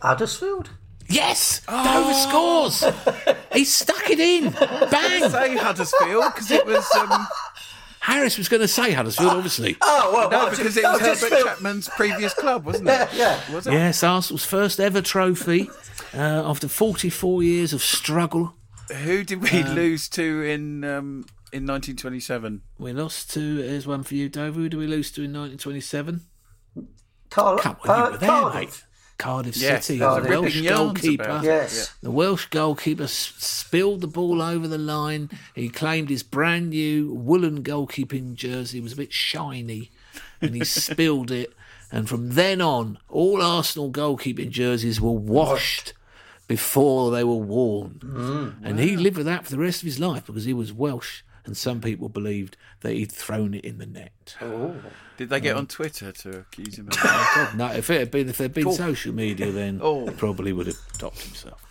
[0.00, 0.70] Huddersfield.
[1.10, 2.84] Yes, Dover scores.
[3.52, 4.50] he stuck it in.
[4.90, 5.28] Bang.
[5.30, 7.26] Say Huddersfield because it was um,
[8.00, 9.76] Harris was going to say Huddersfield, obviously.
[9.82, 12.64] Oh well, no well, because just- it was oh, just Herbert Phil- Chapman's previous club,
[12.64, 13.08] wasn't it?
[13.14, 13.54] Yeah, yeah.
[13.54, 13.72] Was it?
[13.72, 15.68] Yes, Arsenal's first ever trophy
[16.14, 18.54] uh, after 44 years of struggle.
[19.04, 22.62] Who did we lose to in um, in 1927?
[22.78, 24.60] We lost to, here's one for you, Dover.
[24.60, 26.22] Who did we lose to in 1927?
[27.30, 28.54] Carl- Come on, you uh, were there, Cardiff.
[28.54, 28.84] mate.
[29.20, 31.22] Cardiff Yes, City, there the Welsh yarns goalkeeper.
[31.24, 31.48] about it.
[31.48, 31.94] Yes.
[32.02, 35.30] The Welsh goalkeeper spilled the ball over the line.
[35.54, 39.90] He claimed his brand new woolen goalkeeping jersey was a bit shiny
[40.40, 41.52] and he spilled it.
[41.92, 45.92] And from then on, all Arsenal goalkeeping jerseys were washed
[46.48, 48.00] before they were worn.
[48.02, 48.54] Mm.
[48.64, 51.22] and he lived with that for the rest of his life because he was Welsh.
[51.46, 54.36] And some people believed that he'd thrown it in the net.
[55.16, 57.52] Did they get on Twitter to accuse him of that?
[57.56, 60.06] No, if it had been if there'd been social media, then Oh.
[60.06, 61.64] he probably would have topped himself.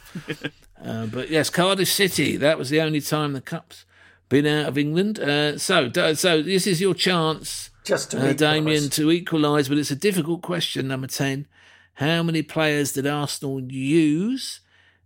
[0.84, 2.36] uh, but yes, Cardiff City.
[2.38, 3.86] That was the only time the cup's
[4.28, 5.20] been out of England.
[5.20, 8.38] Uh, so, so this is your chance, Just to uh, equalise.
[8.38, 9.68] Damien, to equalise.
[9.70, 10.88] But it's a difficult question.
[10.88, 11.48] Number ten:
[11.96, 14.62] How many players did Arsenal use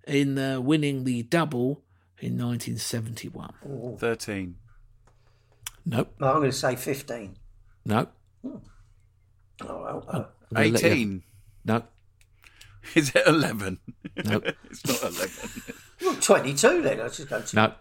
[0.07, 1.81] in uh, winning the double
[2.23, 3.97] in 1971?
[3.99, 4.55] 13.
[5.85, 7.35] Nope, No, I'm going to say 15.
[7.85, 8.11] nope,
[8.45, 8.61] Oh,
[9.61, 11.23] well, uh, I'm gonna let you- 18.
[11.65, 11.89] nope,
[12.95, 13.79] Is it 11?
[14.25, 15.29] nope, it's not 11.
[16.01, 16.97] well, 22 then.
[16.99, 17.55] Let's just go to.
[17.55, 17.73] nope,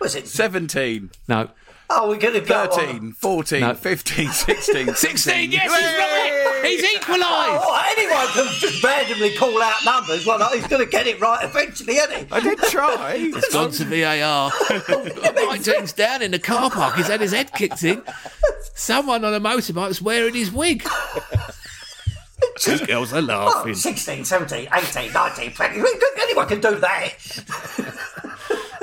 [0.00, 0.26] Was it?
[0.28, 1.10] 17.
[1.28, 1.50] nope.
[1.94, 2.62] Oh, we're going to go.
[2.62, 2.68] on.
[2.70, 3.74] 13, 14, No.
[3.74, 6.60] 15, 16, 16, yes, he's right.
[6.64, 7.22] He's equalised.
[7.22, 10.24] Oh, anyone can just randomly call out numbers.
[10.24, 12.32] Well, he's going to get it right eventually, isn't he?
[12.32, 13.14] I did try.
[13.34, 14.50] It's gone to VAR.
[15.46, 16.94] Mike Dean's down in the car park.
[16.96, 18.02] He's had his head kicked in.
[18.74, 20.86] Someone on a motorbike's wearing his wig.
[22.58, 23.74] Two girls are Oh, laughing.
[23.74, 25.82] 16, 17, 18, 19, 20.
[26.22, 27.14] Anyone can do that.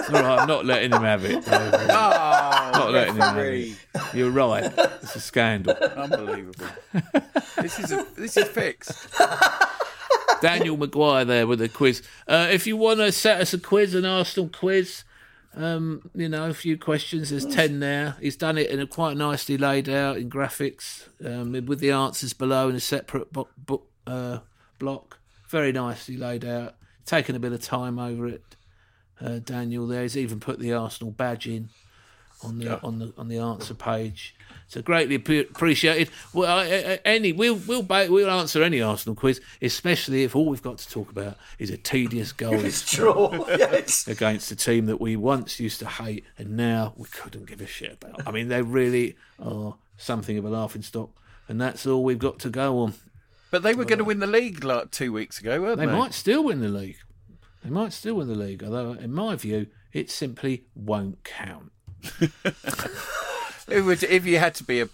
[0.08, 1.46] All right, I'm not letting him have it.
[1.48, 3.76] not letting him have it.
[4.14, 4.72] You're right.
[5.02, 5.74] It's a scandal.
[5.74, 6.66] Unbelievable.
[7.62, 9.08] this is a, this is fixed.
[10.42, 12.02] Daniel Maguire there with a quiz.
[12.28, 15.04] Uh, if you want to set us a quiz, an Arsenal quiz,
[15.56, 17.30] um, you know, a few questions.
[17.30, 18.16] There's ten there.
[18.22, 22.34] He's done it in a quite nicely laid out in graphics um, with the answers
[22.34, 24.40] below in a separate bo- bo- uh,
[24.78, 25.20] block.
[25.50, 26.76] Very nicely laid out.
[27.06, 28.56] Taken a bit of time over it.
[29.22, 30.04] Uh, Daniel there.
[30.04, 31.70] He's even put the Arsenal badge in
[32.44, 34.34] on the on the on the answer page.
[34.68, 36.10] So greatly ap- appreciated.
[36.32, 36.64] Well, uh,
[36.94, 40.78] uh, any we'll we'll ba- we'll answer any Arsenal quiz, especially if all we've got
[40.78, 43.46] to talk about is a tedious goal It's true.
[43.50, 44.08] Yes.
[44.08, 47.68] against a team that we once used to hate and now we couldn't give a
[47.68, 48.26] shit about.
[48.28, 51.10] I mean, they really are something of a laughing stock,
[51.50, 52.94] and that's all we've got to go on.
[53.52, 55.92] But they were going to win the league like two weeks ago, weren't They they?
[55.92, 56.98] might still win the league.
[57.64, 61.72] They might still win the league, although in my view, it simply won't count.
[63.72, 64.90] It would, if you had to be a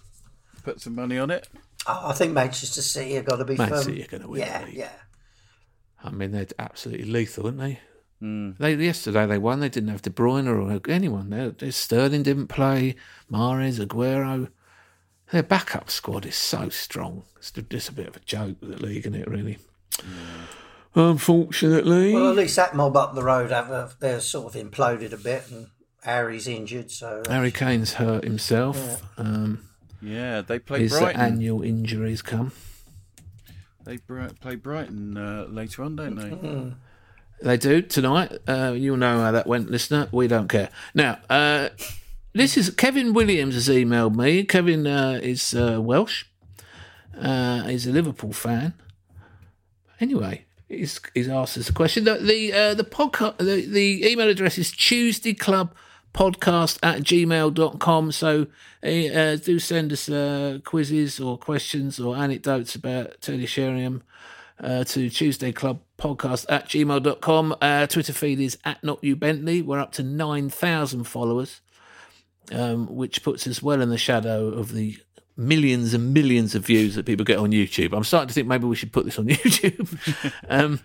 [0.63, 1.47] put some money on it.
[1.88, 3.84] Oh, I think Manchester City have got to be Man firm.
[3.84, 4.89] City are gonna win Yeah, yeah.
[6.03, 7.80] I mean, they're absolutely lethal, aren't they?
[8.20, 8.51] Hmm.
[8.59, 9.59] They yesterday they won.
[9.59, 11.30] They didn't have De Bruyne or anyone.
[11.30, 12.95] They, they, Sterling didn't play.
[13.32, 14.49] Mahrez, Aguero.
[15.32, 17.24] Their backup squad is so strong.
[17.38, 19.28] It's just a bit of a joke with the league, isn't it?
[19.28, 19.57] Really.
[20.96, 25.12] Unfortunately, Well, at least that mob up the road have uh, they're sort of imploded
[25.12, 25.68] a bit, and
[26.04, 29.04] Harry's injured, so Harry Kane's hurt himself.
[29.18, 29.68] Um,
[30.02, 31.20] Yeah, they play his Brighton.
[31.22, 32.52] annual injuries come.
[33.84, 36.74] They br- play Brighton uh, later on, don't they?
[37.41, 38.32] They do tonight.
[38.48, 40.08] Uh, you'll know how that went, listener.
[40.12, 40.70] We don't care.
[40.93, 41.70] Now, uh,
[42.34, 44.43] this is Kevin Williams has emailed me.
[44.46, 46.24] Kevin uh, is uh, Welsh.
[47.20, 48.74] Uh, he's a Liverpool fan.
[50.00, 50.46] Anyway,
[50.78, 52.04] he's, he's asked us a question.
[52.04, 55.74] The the uh, the podcast the, the email address is Tuesday Club
[56.14, 58.48] podcast at gmail.com so
[58.82, 64.02] uh, do send us uh, quizzes or questions or anecdotes about Teddy Sheringham
[64.60, 67.56] uh, to Tuesday Club Podcast at gmail.com.
[67.62, 69.62] Uh, Twitter feed is at Not You Bentley.
[69.62, 71.62] We're up to 9,000 followers,
[72.52, 74.98] um, which puts us well in the shadow of the
[75.38, 77.96] millions and millions of views that people get on YouTube.
[77.96, 80.34] I'm starting to think maybe we should put this on YouTube.
[80.50, 80.80] um,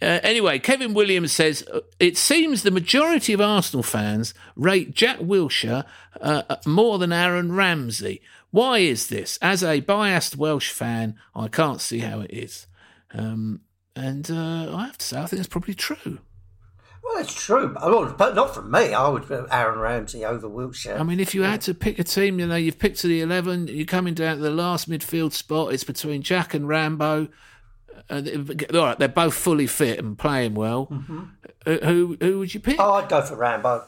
[0.00, 1.64] uh, anyway, Kevin Williams says
[1.98, 5.84] it seems the majority of Arsenal fans rate Jack Wilshere
[6.20, 8.22] uh, more than Aaron Ramsey.
[8.50, 9.38] Why is this?
[9.42, 12.66] As a biased Welsh fan, I can't see how it is.
[13.12, 13.60] Um,
[13.96, 16.20] and uh, I have to say, I think it's probably true.
[17.08, 17.68] Well, it's true.
[17.68, 18.92] But, not from me.
[18.92, 21.00] I would put Aaron Ramsey over Wilshere.
[21.00, 23.22] I mean, if you had to pick a team, you know, you've picked to the
[23.22, 27.28] 11, you're coming down to the last midfield spot, it's between Jack and Rambo.
[28.10, 28.22] Uh,
[28.74, 30.88] all right, they're both fully fit and playing well.
[31.66, 32.76] Uh, who who would you pick?
[32.78, 33.84] oh, I'd go for Rambo.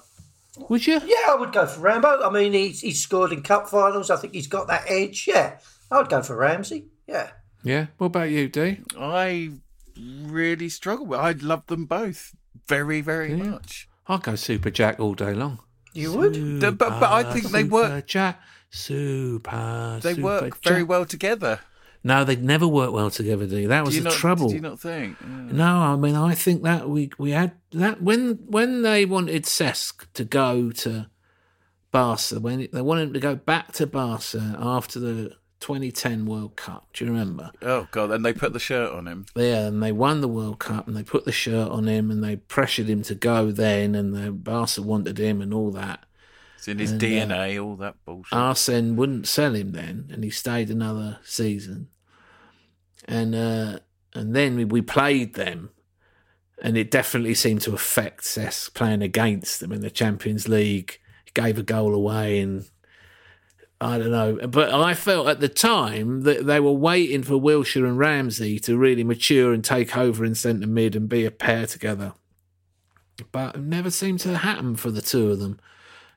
[0.68, 1.01] Would you?
[1.05, 2.23] Yeah, I would go for Rambo.
[2.23, 4.11] I mean, he's, he's scored in cup finals.
[4.11, 5.27] I think he's got that edge.
[5.27, 5.59] Yeah,
[5.91, 6.87] I'd go for Ramsey.
[7.07, 7.31] Yeah.
[7.62, 7.87] Yeah.
[7.99, 8.81] What about you, D?
[8.99, 9.53] I
[9.97, 11.21] really struggle with.
[11.21, 12.35] I love them both
[12.71, 13.89] very, very much.
[14.07, 15.59] I'd go Super Jack all day long.
[15.93, 16.61] You would?
[16.61, 18.07] But, but I think they work.
[18.07, 18.41] Jack,
[18.71, 19.99] Super.
[20.03, 20.89] They Super work very Jack.
[20.89, 21.61] well together.
[22.03, 23.66] No, they'd never work well together, D.
[23.66, 24.49] That was Do the not, trouble.
[24.49, 25.16] Do you not think?
[25.21, 25.27] Yeah.
[25.53, 30.07] No, I mean I think that we we had that when when they wanted Cesc
[30.14, 31.11] to go to
[31.93, 36.89] Barca, when they wanted him to go back to Barca after the 2010 World Cup.
[36.93, 37.51] Do you remember?
[37.63, 38.11] Oh god!
[38.11, 39.27] And they put the shirt on him.
[39.37, 42.25] Yeah, and they won the World Cup, and they put the shirt on him, and
[42.25, 46.05] they pressured him to go then, and the Barca wanted him, and all that.
[46.57, 47.63] It's in his And, uh, DNA.
[47.65, 48.33] All that bullshit.
[48.33, 51.89] Arsene wouldn't sell him then, and he stayed another season.
[53.07, 53.79] And uh,
[54.15, 55.71] and then we, we played them,
[56.63, 60.99] and it definitely seemed to affect Cesc playing against them in the Champions League.
[61.25, 62.69] He gave a goal away, and
[63.81, 64.47] I don't know.
[64.47, 68.76] But I felt at the time that they were waiting for Wilshere and Ramsey to
[68.76, 72.12] really mature and take over in centre mid and be a pair together.
[73.33, 75.59] But it never seemed to happen for the two of them.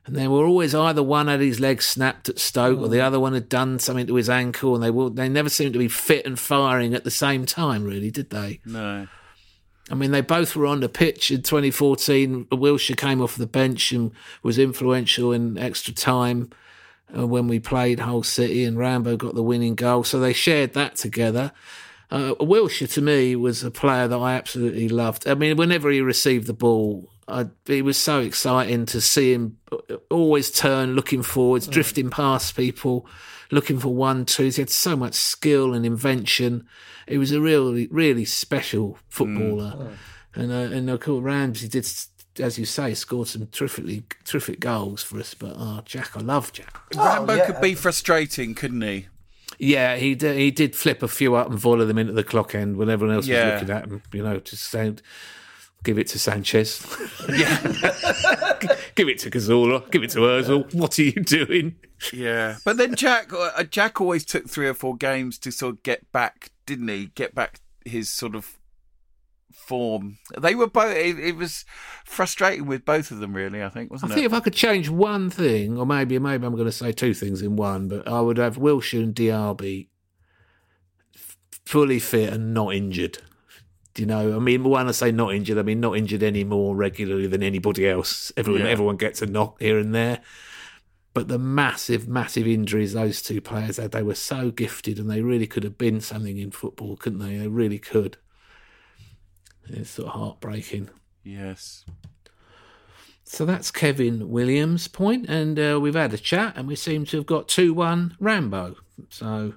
[0.06, 3.04] And they were always either one had his leg snapped at Stoke or the mm.
[3.04, 5.78] other one had done something to his ankle, and they were, they never seemed to
[5.78, 8.60] be fit and firing at the same time, really, did they?
[8.66, 9.08] no.
[9.90, 12.46] I mean, they both were on the pitch in 2014.
[12.46, 14.12] Wilshere came off the bench and
[14.42, 16.48] was influential in extra time
[17.16, 20.04] uh, when we played Hull City, and Rambo got the winning goal.
[20.04, 21.52] So they shared that together.
[22.10, 25.26] Uh, Wilshere to me was a player that I absolutely loved.
[25.26, 29.58] I mean, whenever he received the ball, I, it was so exciting to see him
[30.10, 33.06] always turn, looking forwards, drifting past people,
[33.50, 34.56] looking for one twos.
[34.56, 36.66] He had so much skill and invention.
[37.08, 39.96] He was a really, really special footballer.
[40.34, 41.88] And uh, and of course, Ramsey did,
[42.38, 45.34] as you say, scored some terrifically terrific goals for us.
[45.34, 46.78] But oh, Jack, I love Jack.
[46.94, 47.46] Rambo yeah.
[47.46, 49.06] could be frustrating, couldn't he?
[49.58, 52.54] Yeah, he did, he did flip a few up and volley them into the clock
[52.54, 53.44] end when everyone else Yeah.
[53.54, 54.02] was looking at him.
[54.12, 54.94] You know, to say,
[55.84, 56.84] give it to Sanchez,
[57.28, 57.60] Yeah,
[58.96, 60.74] give it to Cazorla, give it to Özil.
[60.74, 61.76] What are you doing?
[62.12, 62.56] yeah.
[62.64, 66.10] But then Jack, uh, Jack always took three or four games to sort of get
[66.10, 67.06] back, didn't he?
[67.14, 68.58] Get back his sort of
[69.66, 70.18] form.
[70.38, 70.94] They were both.
[70.96, 71.64] It, it was
[72.04, 73.62] frustrating with both of them, really.
[73.62, 74.26] I think, wasn't think it?
[74.26, 77.42] if I could change one thing, or maybe maybe I'm going to say two things
[77.42, 79.88] in one, but I would have Wilshere and Diaby
[81.64, 83.18] fully fit and not injured.
[83.94, 84.36] Do you know?
[84.36, 87.42] I mean, when I say not injured, I mean not injured any more regularly than
[87.42, 88.32] anybody else.
[88.36, 88.68] Everyone, Yeah.
[88.68, 90.20] everyone gets a knock here and there.
[91.14, 95.22] But the massive, massive injuries those two players had, they were so gifted and they
[95.22, 97.38] really could have been something in football, couldn't they?
[97.38, 98.16] They really could.
[99.68, 100.90] It's sort of heartbreaking.
[101.22, 101.84] Yes.
[103.24, 107.16] So that's Kevin Williams' point, and uh, we've had a chat, and we seem to
[107.16, 108.76] have got two one Rambo.
[109.08, 109.54] So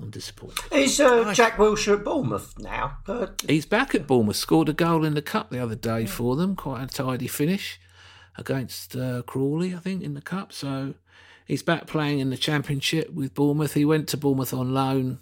[0.00, 0.58] I'm disappointed.
[0.70, 2.98] Is uh, Jack Wilshere at Bournemouth now?
[3.08, 4.36] Uh, He's back at Bournemouth.
[4.36, 6.54] Scored a goal in the cup the other day for them.
[6.54, 7.80] Quite a tidy finish
[8.36, 10.52] against uh, Crawley, I think, in the cup.
[10.52, 10.94] So
[11.46, 13.74] he's back playing in the Championship with Bournemouth.
[13.74, 15.20] He went to Bournemouth on loan.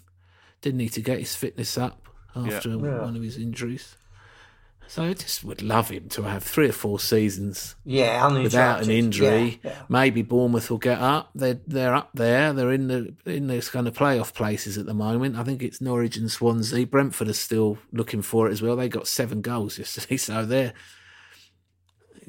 [0.61, 3.95] Didn't need to get his fitness up after one of his injuries.
[4.91, 8.89] So I just would love him to have three or four seasons yeah, without an
[8.89, 9.61] injury.
[9.63, 9.81] Yeah, yeah.
[9.87, 11.29] Maybe Bournemouth will get up.
[11.33, 12.51] They're they're up there.
[12.51, 15.37] They're in the in those kind of playoff places at the moment.
[15.37, 16.85] I think it's Norwich and Swansea.
[16.85, 18.75] Brentford are still looking for it as well.
[18.75, 20.73] They got seven goals yesterday, so they're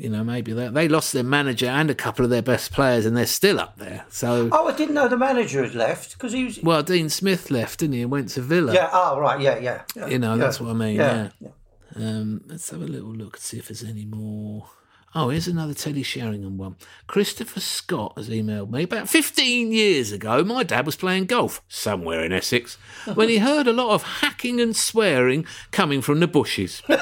[0.03, 3.07] you know maybe they they lost their manager and a couple of their best players,
[3.07, 4.05] and they're still up there.
[4.09, 6.61] So Oh, I didn't know the manager had left because he was.
[6.61, 8.75] well, Dean Smith left, didn't he, and went to Villa.
[8.75, 8.91] Yeah.
[8.93, 9.41] Oh, right.
[9.41, 9.59] Yeah.
[9.59, 9.83] Yeah.
[9.95, 10.97] yeah You know, yeah, that's what I mean.
[10.97, 11.29] Yeah.
[11.41, 11.49] Yeah.
[11.95, 14.67] Um, let's have a little look and see if there's any more.
[15.15, 16.77] Oh, here's another Teddy Sheringham one.
[17.07, 20.43] Christopher Scott has emailed me about 15 years ago.
[20.43, 22.75] My dad was playing golf somewhere in Essex
[23.15, 26.83] when he heard a lot of hacking and swearing coming from the bushes.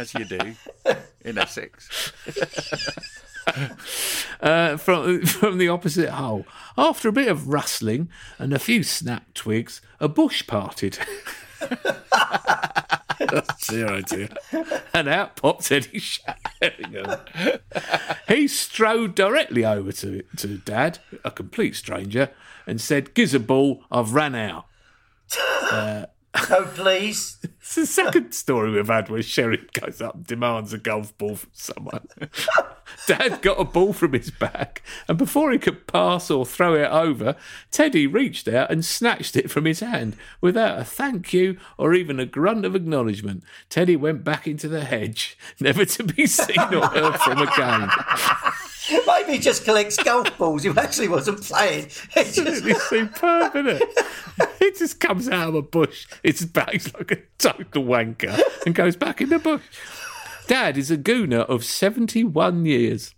[0.00, 0.56] As you do
[1.20, 2.10] in Essex.
[4.40, 6.46] uh, from from the opposite hole.
[6.78, 10.98] After a bit of rustling and a few snap twigs, a bush parted.
[13.68, 14.02] Dear.
[14.94, 17.20] And out popped Teddy Sheringham.
[18.26, 22.30] he strode directly over to, to Dad, a complete stranger,
[22.66, 24.64] and said, Giz a ball, I've ran out.
[26.50, 27.38] Oh, please.
[27.42, 31.36] It's the second story we've had where Sheriff goes up and demands a golf ball
[31.36, 32.06] from someone.
[33.06, 36.88] Dad got a ball from his bag, and before he could pass or throw it
[36.90, 37.36] over,
[37.70, 42.18] Teddy reached out and snatched it from his hand without a thank you or even
[42.18, 43.44] a grunt of acknowledgement.
[43.68, 47.90] Teddy went back into the hedge, never to be seen or heard from again.
[49.06, 50.62] Maybe he just collects golf balls.
[50.62, 51.88] He actually wasn't playing.
[52.14, 53.98] He just, Absolutely superb, isn't it?
[54.60, 56.06] It just comes out of a bush.
[56.22, 59.62] Its bag's like a total wanker and goes back in the bush.
[60.46, 63.14] Dad is a gooner of 71 years.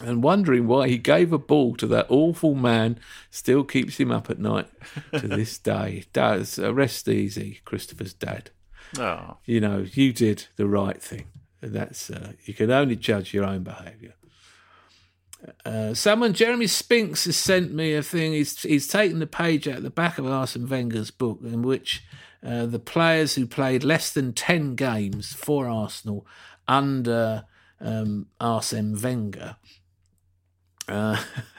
[0.00, 2.98] And wondering why he gave a ball to that awful man
[3.30, 4.68] still keeps him up at night
[5.12, 6.04] to this day.
[6.12, 8.50] Does uh, rest easy, Christopher's dad.
[8.98, 9.38] Oh.
[9.46, 11.26] You know, you did the right thing.
[11.62, 14.14] And That's uh, you can only judge your own behaviour.
[15.64, 18.32] Uh, someone, Jeremy Spinks, has sent me a thing.
[18.32, 22.04] He's he's taken the page out the back of Arsene Wenger's book, in which
[22.44, 26.26] uh, the players who played less than ten games for Arsenal
[26.66, 27.44] under
[27.80, 29.56] um, Arsene Wenger.
[30.88, 31.22] Uh,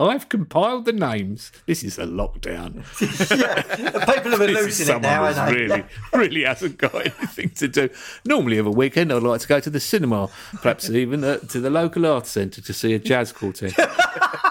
[0.00, 1.52] I've compiled the names.
[1.66, 2.84] This is a lockdown.
[2.98, 5.84] people are This is losing it now, aren't really,
[6.14, 7.90] really hasn't got anything to do.
[8.24, 10.30] Normally, of a weekend, I'd like to go to the cinema,
[10.62, 13.74] perhaps even uh, to the local arts centre to see a jazz quartet.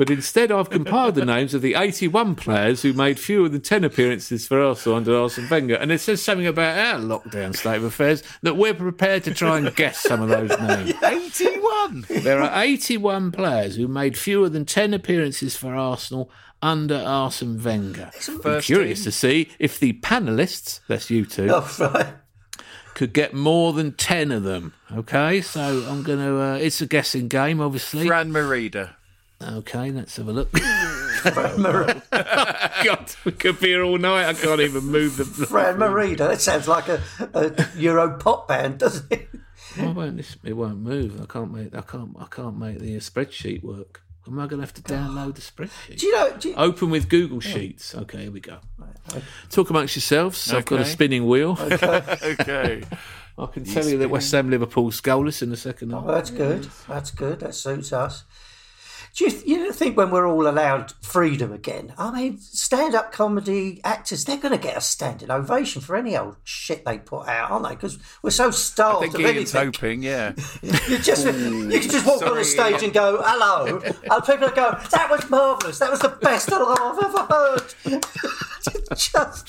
[0.00, 3.84] But instead, I've compiled the names of the 81 players who made fewer than 10
[3.84, 5.74] appearances for Arsenal under Arsene Wenger.
[5.74, 9.58] And it says something about our lockdown state of affairs that we're prepared to try
[9.58, 10.94] and guess some of those names.
[11.04, 12.06] 81!
[12.10, 12.22] 81.
[12.24, 16.30] There are 81 players who made fewer than 10 appearances for Arsenal
[16.62, 18.10] under Arsene Wenger.
[18.42, 19.04] I'm curious team.
[19.04, 22.14] to see if the panelists, that's you two, Oh, right.
[22.94, 24.72] could get more than 10 of them.
[24.90, 28.06] Okay, so I'm going to, uh, it's a guessing game, obviously.
[28.06, 28.96] Fran Merida.
[29.42, 30.52] Okay, let's have a look.
[31.22, 34.26] God, we could be here all night.
[34.26, 35.24] I can't even move the.
[35.24, 36.28] Fran Merida.
[36.28, 37.02] That sounds like a,
[37.34, 39.28] a Euro pop band, doesn't it?
[39.76, 40.36] Why won't this?
[40.44, 41.20] It won't move.
[41.20, 41.74] I can't make.
[41.74, 42.14] I can't.
[42.18, 44.02] I can't make the uh, spreadsheet work.
[44.26, 45.98] Am I going to have to download the spreadsheet?
[45.98, 46.36] Do you know?
[46.38, 47.94] Do you, Open with Google Sheets.
[47.94, 48.58] Okay, here we go.
[49.48, 50.48] Talk amongst yourselves.
[50.48, 50.58] Okay.
[50.58, 51.56] I've got a spinning wheel.
[51.58, 52.16] Okay.
[52.22, 52.82] okay.
[53.38, 56.04] I can tell you that West Ham Liverpool goalless in the second half.
[56.06, 56.68] Oh, that's good.
[56.86, 57.40] That's good.
[57.40, 58.24] That suits us.
[59.14, 61.92] Do you, you think when we're all allowed freedom again?
[61.98, 66.36] I mean, stand-up comedy actors, they're going to get a standing ovation for any old
[66.44, 67.74] shit they put out, aren't they?
[67.74, 69.72] Because we're so I starved think of Ian's anything.
[69.72, 70.32] hoping, yeah.
[70.62, 74.54] You just you can just walk on the stage and go hello, and people will
[74.54, 75.78] go that was marvelous.
[75.78, 77.74] That was the best I've ever heard.
[78.96, 79.48] just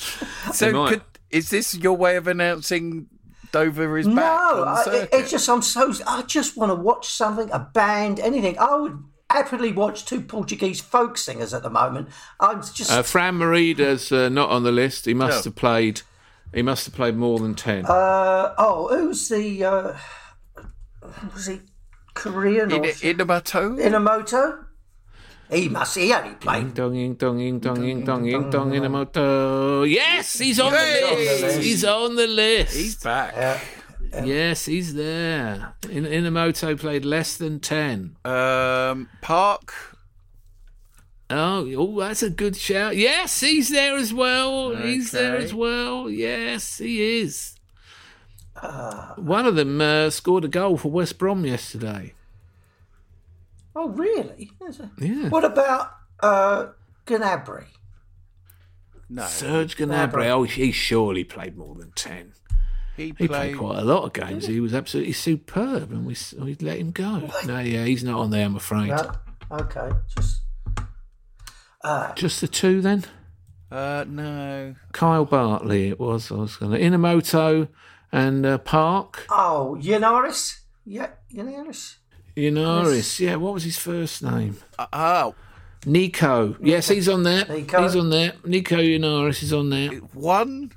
[0.54, 3.08] So, could, is this your way of announcing
[3.52, 7.50] Dover is back no, I, it's just I'm so I just want to watch something,
[7.52, 8.58] a band, anything.
[8.58, 9.02] I would
[9.32, 12.08] happily watch two Portuguese folk singers at the moment.
[12.40, 15.06] I'm just Uh, Fran Merida's uh, not on the list.
[15.06, 15.50] He must No.
[15.50, 16.02] have played.
[16.54, 17.86] He must have played more than ten.
[17.86, 19.96] uh, oh, who's the uh,
[21.34, 21.60] was he
[22.14, 23.78] Korean or Inamoto?
[23.80, 24.64] Inamoto?
[25.50, 25.96] He must.
[25.96, 26.72] He only played.
[26.74, 29.82] Dong ing dong ing dong ing dong ing dong in a moto.
[29.82, 31.58] Yes, he's on the list.
[31.60, 32.74] He's on the list.
[32.74, 33.60] He's back.
[34.24, 35.74] Yes, he's there.
[35.90, 38.16] In Inamoto played less than ten.
[38.24, 39.72] Um, Park.
[41.30, 42.96] Oh, oh, that's a good shout.
[42.96, 44.76] Yes, he's there as well.
[44.76, 46.10] He's there as well.
[46.10, 47.56] Yes, he is.
[49.16, 52.12] One of them uh, scored a goal for West Brom yesterday.
[53.74, 54.52] Oh, really?
[54.68, 55.30] Is Yeah.
[55.30, 56.66] What about uh,
[57.06, 57.66] Gnabry?
[59.08, 60.26] No, Serge Gnabry.
[60.28, 62.34] Oh, he surely played more than ten.
[62.96, 63.56] He He played played.
[63.58, 64.46] quite a lot of games.
[64.46, 67.28] He was absolutely superb, and we we let him go.
[67.46, 68.44] No, yeah, he's not on there.
[68.44, 68.88] I'm afraid.
[68.88, 69.12] No?
[69.50, 70.42] Okay, just
[72.16, 73.04] Just the two then.
[73.70, 74.74] Uh, no.
[74.92, 75.88] Kyle Bartley.
[75.88, 76.30] It was.
[76.30, 77.68] I was going to Inamoto
[78.12, 79.26] and uh, Park.
[79.30, 80.60] oh, Yennaris.
[80.84, 81.96] Yeah, Yennaris.
[82.36, 83.18] Yennaris.
[83.20, 83.36] Yeah.
[83.36, 84.58] What was his first name?
[84.78, 85.34] Uh, oh,
[85.86, 86.56] Nico.
[86.60, 87.46] Yes, he's on there.
[87.46, 87.82] Nico.
[87.82, 88.34] He's on there.
[88.44, 89.88] Nico Yennaris is on there.
[90.12, 90.72] one.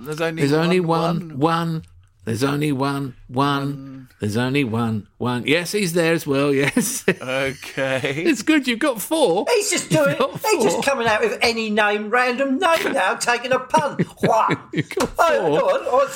[0.00, 1.38] There's only There's one, only one.
[1.38, 1.82] One.
[2.24, 3.16] There's only one.
[3.28, 4.08] One.
[4.20, 5.08] There's only one.
[5.18, 5.44] One.
[5.46, 6.52] Yes, he's there as well.
[6.60, 7.04] Yes.
[7.08, 8.24] Okay.
[8.26, 8.66] it's good.
[8.68, 9.46] You've got four.
[9.50, 10.16] He's just doing.
[10.50, 13.98] He's just coming out with any name, random name now, taking a pun.
[14.22, 14.58] Juan.
[14.72, 15.60] You've got Oh, four.
[15.60, 15.88] go.
[15.90, 16.08] Oh,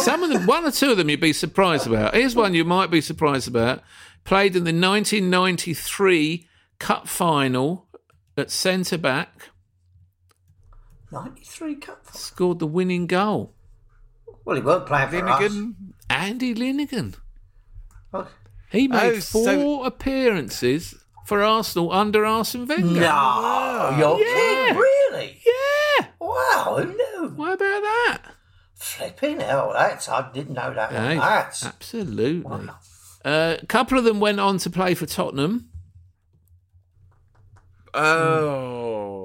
[0.00, 2.14] Some of them, one or two of them, you'd be surprised about.
[2.14, 3.82] Here's one you might be surprised about.
[4.24, 6.48] Played in the 1993
[6.78, 7.86] Cup final
[8.36, 9.50] at centre back.
[11.12, 12.06] 93 cup.
[12.12, 13.54] Scored the winning goal.
[14.44, 15.52] Well, he weren't playing for us.
[16.10, 17.14] Andy Linighan.
[18.12, 18.28] Oh,
[18.70, 20.94] He made Oh, four so- appearances
[21.26, 23.00] for Arsenal under Arsene Wenger.
[23.00, 24.34] No, you're Yeah.
[24.34, 25.40] kidding, really?
[25.44, 26.06] Yeah.
[26.20, 27.28] Wow, who knew?
[27.36, 28.22] What about that?
[28.74, 30.92] Flipping hell, that's I didn't know that.
[30.92, 31.02] one.
[31.02, 32.42] Hey, That's absolutely.
[33.24, 35.70] Uh, a couple of them went on to play for Tottenham.
[37.94, 39.15] Oh.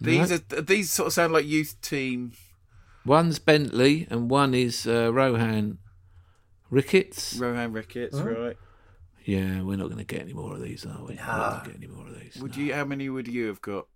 [0.00, 2.32] These are these sort of sound like youth team.
[3.04, 5.78] One's Bentley and one is uh, Rohan
[6.70, 7.36] Ricketts.
[7.36, 8.56] Rohan Ricketts, right?
[9.24, 11.16] Yeah, we're not going to get any more of these, are we?
[11.16, 12.36] We're not get any more of these.
[12.40, 12.62] Would no.
[12.62, 12.74] you?
[12.74, 13.86] How many would you have got?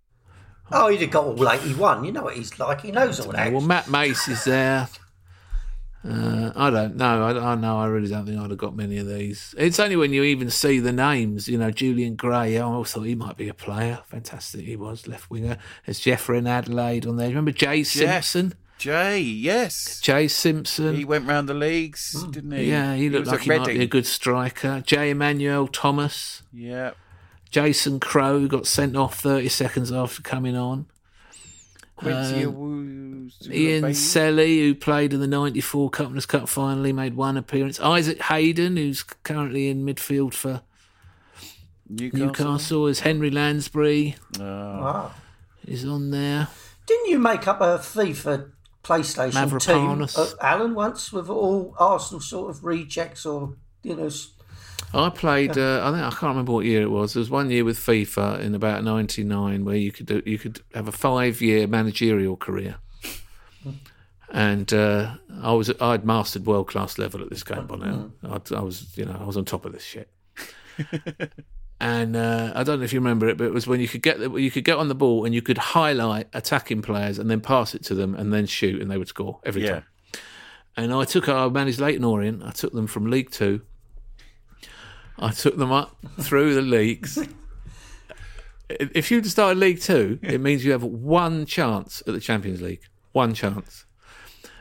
[0.71, 2.05] oh, he'd have got all eighty-one.
[2.05, 2.83] You know what he's like.
[2.83, 3.53] He knows all that.
[3.53, 4.89] Well, Matt Mace is there.
[6.05, 7.23] Uh, I don't know.
[7.23, 7.79] I, I know.
[7.79, 9.55] I really don't think I'd have got many of these.
[9.57, 11.49] It's only when you even see the names.
[11.49, 12.59] You know, Julian Gray.
[12.59, 14.01] I always thought he might be a player.
[14.07, 15.59] Fantastic, he was left winger.
[15.87, 17.29] There's Jeffrey and Adelaide on there.
[17.29, 18.55] Remember Jay Simpson?
[18.79, 20.01] Jay, yes.
[20.01, 20.97] Jay Simpson.
[20.97, 22.65] He went round the leagues, didn't he?
[22.65, 24.83] yeah, he looked was like he might be a good striker.
[24.85, 26.43] Jay Emmanuel Thomas.
[26.53, 26.93] Yeah.
[27.53, 30.87] Jason Crowe got sent off 30 seconds after coming on.
[32.03, 33.95] Quincy Um, Awuzie, Ian Bailey.
[33.95, 37.79] Selley, who played in the 94 Cupness Cup final, he made one appearance.
[37.81, 40.63] Isaac Hayden, who's currently in midfield for
[41.89, 42.27] Newcastle.
[42.27, 45.13] Newcastle, is Henry Lansbury, Wow.
[45.67, 46.49] is on there.
[46.87, 48.51] Didn't you make up a FIFA
[48.83, 54.07] PlayStation team, uh, Alan, once with all Arsenal sort of rejects or you know?
[54.07, 54.29] s-
[54.95, 55.57] I played.
[55.57, 57.15] Uh, I think I can't remember what year it was.
[57.15, 60.61] There was one year with FIFA in about '99 where you could do, you could
[60.75, 62.77] have a five year managerial career,
[64.31, 68.11] and uh, I was I'd mastered world class level at this game by now.
[68.29, 70.11] I'd, I was you know I was on top of this shit.
[71.81, 74.03] and uh, I don't know if you remember it, but it was when you could
[74.03, 77.31] get the, you could get on the ball and you could highlight attacking players and
[77.31, 79.73] then pass it to them and then shoot and they would score every Yeah.
[79.73, 79.85] time.
[80.77, 82.43] And I took I managed Leyton Orient.
[82.43, 83.63] I took them from League Two.
[85.19, 87.19] I took them up through the leagues.
[88.69, 92.83] If you'd started League Two, it means you have one chance at the Champions League.
[93.13, 93.85] One chance.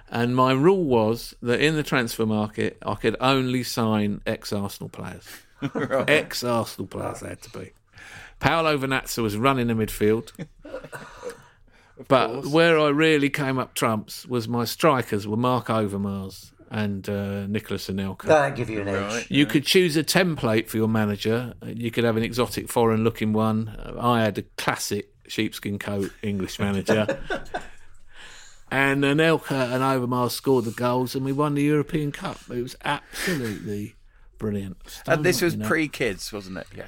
[0.10, 4.90] And my rule was that in the transfer market, I could only sign ex Arsenal
[4.90, 5.26] players.
[6.08, 7.72] Ex Arsenal players they had to be.
[8.40, 10.32] Paolo Vernazza was running the midfield.
[12.08, 17.46] But where I really came up trumps was my strikers were Marc Overmars and uh,
[17.48, 18.24] Nicolas Anelka.
[18.24, 19.28] That'll give you an edge.
[19.30, 21.54] You could choose a template for your manager.
[21.66, 23.68] You could have an exotic foreign looking one.
[23.68, 27.20] Uh, I had a classic sheepskin coat English manager.
[28.72, 32.40] and Anelka and Overmars scored the goals and we won the European Cup.
[32.50, 33.96] It was absolutely
[34.38, 34.78] brilliant.
[35.08, 35.68] And this was You know.
[35.68, 36.68] pre kids, wasn't it?
[36.76, 36.88] Yeah.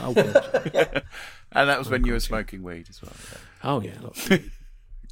[0.00, 1.02] Oh, God.
[1.56, 3.12] And that was when you were smoking weed as well.
[3.30, 3.38] yeah.
[3.62, 4.38] oh yeah.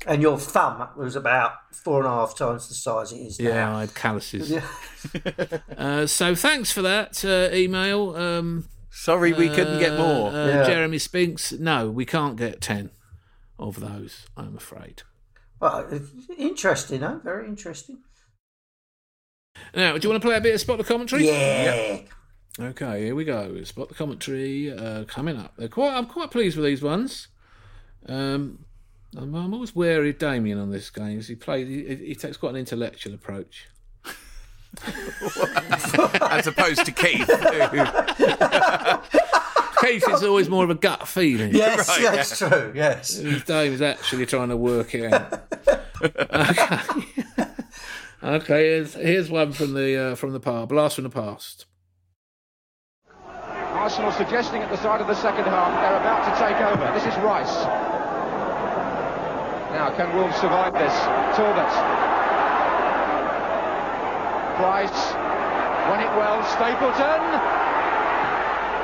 [0.05, 0.13] Look.
[0.13, 3.49] And your thumb was about four and a half times the size it is now.
[3.49, 3.77] Yeah, now.
[3.77, 4.53] I had calluses.
[5.77, 8.15] uh, so thanks for that uh, email.
[8.17, 10.29] Um, Sorry, we couldn't get more.
[10.31, 10.65] Uh, Yeah.
[10.67, 11.53] Jeremy Spinks.
[11.53, 12.91] No, we can't get 10
[13.59, 15.03] of those, I'm afraid.
[15.61, 15.89] Well,
[16.37, 17.21] interesting, huh?
[17.25, 17.99] Very interesting.
[19.75, 21.27] Now, do you want to play a bit of Spot the Commentary?
[21.27, 22.01] Yeah.
[22.61, 23.63] Okay, here we go.
[23.65, 25.55] Spot the Commentary uh, coming up.
[25.57, 27.29] They're quite, I'm quite pleased with these ones.
[28.07, 28.67] Um,
[29.17, 31.19] I'm, I'm always wary of Damien on this game.
[31.19, 31.69] 'cause He plays.
[31.69, 33.69] He, he takes quite an intellectual approach.
[34.87, 37.29] As opposed to Keith.
[39.81, 41.55] Keith is always more of a gut feeling.
[41.55, 42.73] Yes, Right, that's true.
[42.75, 43.17] Yes.
[43.47, 45.43] Dave is actually trying to work it out.
[46.03, 46.79] okay,
[48.23, 48.63] okay.
[48.71, 50.69] Here's, here's one from the uh, from the past.
[50.69, 51.67] Blast from the past.
[53.29, 56.93] Arsenal suggesting at the start of the second half they're about to take over.
[56.95, 57.67] This is Rice.
[59.73, 60.93] Now, can Wolves survive this?
[61.33, 61.73] Talbot.
[64.61, 65.01] Price.
[65.89, 66.45] Won it well.
[66.45, 67.23] Stapleton.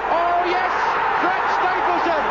[0.08, 0.72] Oh, yes!
[1.20, 2.24] Greg Stapleton!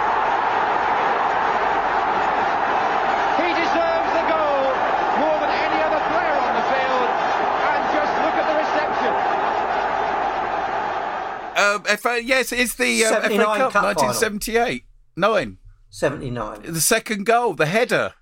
[3.45, 4.65] He deserves the goal
[5.21, 7.09] more than any other player on the field.
[7.61, 9.13] And just look at the reception.
[11.61, 14.83] um, FA, yes, it's the um, FA Cup, Cup 1978.
[15.15, 15.57] Nine.
[15.89, 16.63] 79.
[16.63, 18.13] The second goal, the header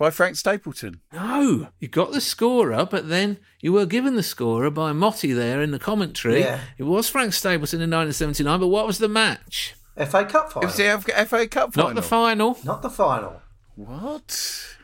[0.00, 1.02] by Frank Stapleton.
[1.12, 5.60] No, you got the scorer, but then you were given the scorer by Motty there
[5.60, 6.40] in the commentary.
[6.40, 6.60] Yeah.
[6.78, 9.74] It was Frank Stapleton in 1979, but what was the match?
[9.96, 10.70] FA Cup final.
[10.70, 10.96] It final.
[10.96, 11.90] was the F- FA Cup final.
[11.90, 12.58] Not the final.
[12.64, 13.42] Not the final.
[13.76, 14.76] What?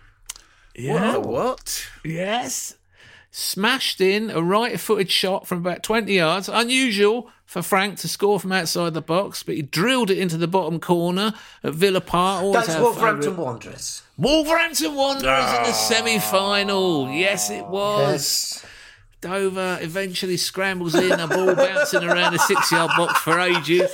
[0.75, 1.13] Yeah.
[1.13, 1.89] The what?
[2.05, 2.75] Yes.
[3.31, 6.51] Smashed in a right footed shot from about 20 yards.
[6.51, 10.49] Unusual for Frank to score from outside the box, but he drilled it into the
[10.49, 11.33] bottom corner
[11.63, 12.43] at Villa Park.
[12.43, 13.47] Always That's Wolverhampton favourite.
[13.47, 14.03] Wanderers.
[14.19, 15.87] Wolverhampton Wanderers in the ah.
[15.89, 17.09] semi final.
[17.11, 18.11] Yes, it was.
[18.11, 18.67] Yes.
[19.23, 23.91] Dover eventually scrambles in, a ball bouncing around the six yard box for ages.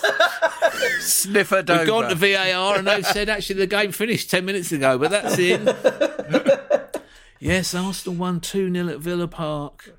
[1.01, 1.81] Sniffer Dover.
[1.81, 5.11] We've gone to VAR and they've said actually the game finished 10 minutes ago, but
[5.11, 5.67] that's in.
[7.39, 9.95] yes, Arsenal won 2 0 at Villa Park.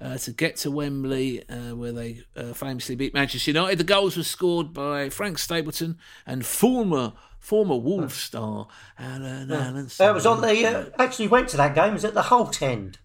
[0.00, 4.16] Uh, to get to Wembley, uh, where they uh, famously beat Manchester United, the goals
[4.16, 8.66] were scored by Frank Stapleton and former former Wolves star
[8.98, 9.88] Alan Allen.
[9.98, 10.64] That was on the.
[10.66, 11.90] Uh, actually, went to that game.
[11.90, 12.98] It was at the Holte End.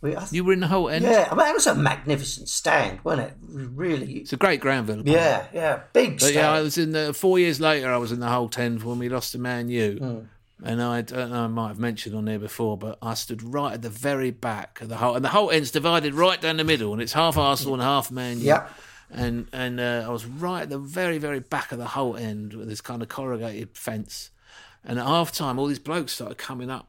[0.00, 1.04] We, th- You were in the Holte end.
[1.04, 3.34] yeah, I mean, that was a magnificent stand, wasn't it?
[3.48, 4.18] Really.
[4.18, 6.34] It's a great ground, Villa Yeah, yeah, big But stand.
[6.36, 7.90] yeah, I was in the four years later.
[7.90, 10.18] I was in the Holte End when we lost to Man U, Hmm.
[10.64, 13.74] And I, don't know, I might have mentioned on there before, but I stood right
[13.74, 16.64] at the very back of the Holte, and the Holte end's divided right down the
[16.64, 18.46] middle, and it's half Arsenal and half Man U.
[18.46, 18.68] Yeah.
[19.10, 22.54] And and uh, I was right at the very very back of the Holte end
[22.54, 24.30] with this kind of corrugated fence,
[24.82, 26.88] and at half time, all these blokes started coming up.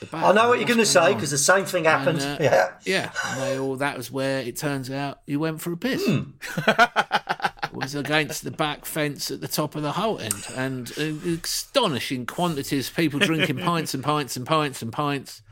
[0.00, 0.24] The back.
[0.24, 2.20] I know what you're going to say because the same thing happened.
[2.20, 2.72] And, uh, yeah.
[2.84, 6.04] Yeah, and they all that was where it turns out you went for a piss.
[6.04, 6.32] Hmm.
[7.72, 12.26] was against the back fence at the top of the Holte end, and uh, astonishing
[12.26, 15.42] quantities of people drinking pints and pints and pints and pints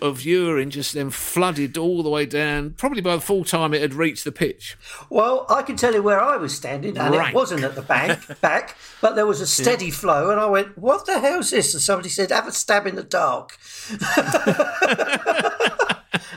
[0.00, 2.70] of urine just then flooded all the way down.
[2.70, 4.76] Probably by the full time it had reached the pitch.
[5.10, 7.30] Well, I can tell you where I was standing, and Rank.
[7.30, 10.78] it wasn't at the bank back, but there was a steady flow, and I went,
[10.78, 13.58] "What the hell's this?" And somebody said, "Have a stab in the dark."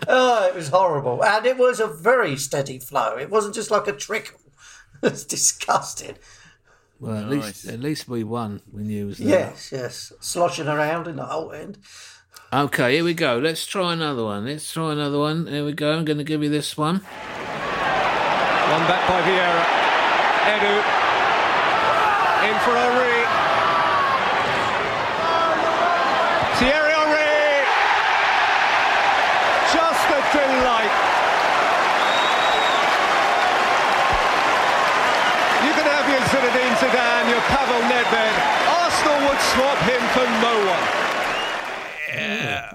[0.08, 3.18] oh, it was horrible, and it was a very steady flow.
[3.18, 4.40] It wasn't just like a trickle.
[5.12, 6.16] It's disgusting.
[7.00, 9.52] Well, at least at least we won when you was there.
[9.52, 11.78] Yes, yes, sloshing around in the Holte end.
[12.54, 13.38] Okay, here we go.
[13.38, 14.46] Let's try another one.
[14.46, 15.46] Let's try another one.
[15.48, 15.92] Here we go.
[15.92, 16.96] I'm going to give you this one.
[16.96, 19.66] One back by Vieira.
[20.56, 20.76] Edu.
[22.48, 23.26] In for Henry.
[26.58, 27.66] Thierry Henry.
[29.76, 30.94] Just a delight.
[35.66, 38.38] You can have your Zinedine Zidane, your Pavel Nedved.
[38.70, 40.86] Arsenal would swap him for no one.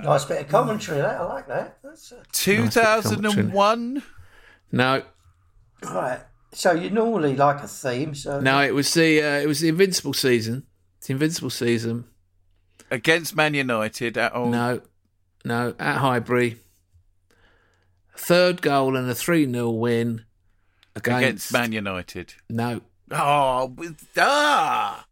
[0.04, 0.98] Nice bit of commentary.
[0.98, 1.78] That I like that.
[1.82, 4.02] That's uh, 2001.
[4.72, 5.02] No,
[5.82, 6.20] right.
[6.52, 8.14] So you normally like a theme.
[8.14, 10.66] So no, it was the uh, it was the Invincible season.
[11.06, 12.04] The Invincible season.
[12.90, 14.50] Against Man United at home.
[14.50, 14.80] No,
[15.44, 16.56] no, at Highbury.
[18.16, 20.24] Third goal and a 3 0 win
[20.94, 22.34] against, Against Man United.
[22.48, 25.06] No, Oh, with, ah!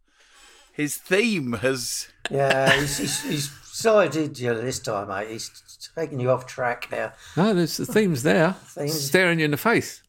[0.73, 2.07] His theme has.
[2.29, 3.49] yeah, he's, he's, he's
[3.79, 5.29] decided you know, this time, mate.
[5.29, 7.13] He's taking you off track now.
[7.37, 9.01] no, there's the themes there, Themes.
[9.07, 10.01] staring you in the face.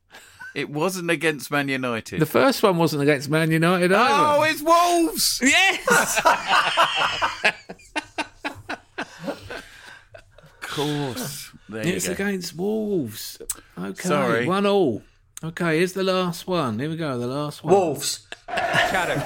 [0.57, 2.19] It wasn't against Man United.
[2.21, 4.15] The first one wasn't against Man United either.
[4.39, 5.41] oh, it's Wolves!
[5.43, 6.21] yes!
[10.63, 11.51] Of course.
[11.69, 12.13] There you it's go.
[12.13, 13.43] against Wolves.
[13.77, 14.47] Okay, Sorry.
[14.47, 15.03] one all.
[15.43, 16.79] Okay, here's the last one.
[16.79, 17.75] Here we go, the last one.
[17.75, 18.25] Wolves.
[18.49, 19.21] Caddick.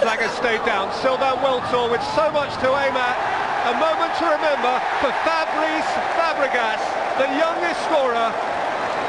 [0.00, 0.90] Flag has stayed down.
[1.02, 3.41] Sylvain Wiltord with so much to aim at.
[3.62, 5.86] A moment to remember for Fabrice
[6.18, 6.82] Fabregas,
[7.16, 8.34] the youngest scorer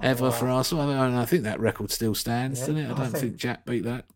[0.02, 0.90] ever for Arsenal.
[0.90, 2.90] And I think that record still stands, doesn't it?
[2.90, 3.36] I don't think...
[3.36, 4.06] Jack beat that.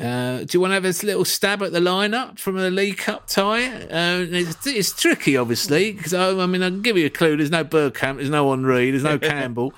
[0.00, 2.96] Uh, do you want to have a little stab at the lineup from a League
[2.96, 3.66] Cup tie?
[3.66, 7.36] Uh, it's, it's tricky, obviously, because I, I mean, I can give you a clue.
[7.36, 9.74] There's no Bergkamp, there's no Henry, there's no Campbell,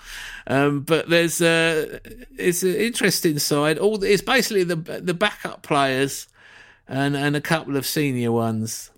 [0.46, 1.98] um, but there's uh,
[2.38, 3.78] it's an interesting side.
[3.78, 6.28] All the, it's basically the the backup players
[6.86, 8.90] and and a couple of senior ones.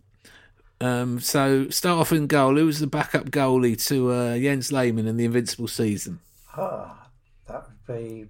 [0.81, 2.57] Um, so start off in goal.
[2.57, 6.21] Who was the backup goalie to uh, Jens Lehmann in the Invincible season?
[6.55, 7.09] Ah,
[7.49, 8.27] that would be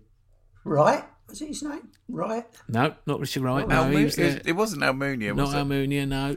[0.62, 1.04] right.
[1.28, 1.88] Was it his name?
[2.08, 2.44] Right.
[2.68, 3.66] No, not Richard Wright.
[3.66, 4.36] No, Almu- he was there.
[4.36, 5.56] it, it wasn't Almunia, Not was it?
[5.56, 6.36] Almunia, no.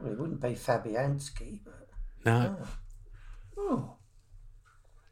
[0.00, 1.88] Well, it wouldn't be Fabianski, but
[2.24, 2.56] No.
[3.58, 3.94] oh,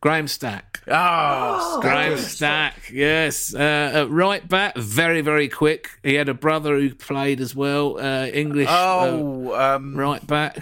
[0.01, 0.83] Graham Stack.
[0.89, 3.55] Oh, Graham Stack, yes.
[3.55, 3.59] Uh,
[3.95, 5.91] at right back, very, very quick.
[6.03, 10.59] He had a brother who played as well, uh, English uh, oh um, right back.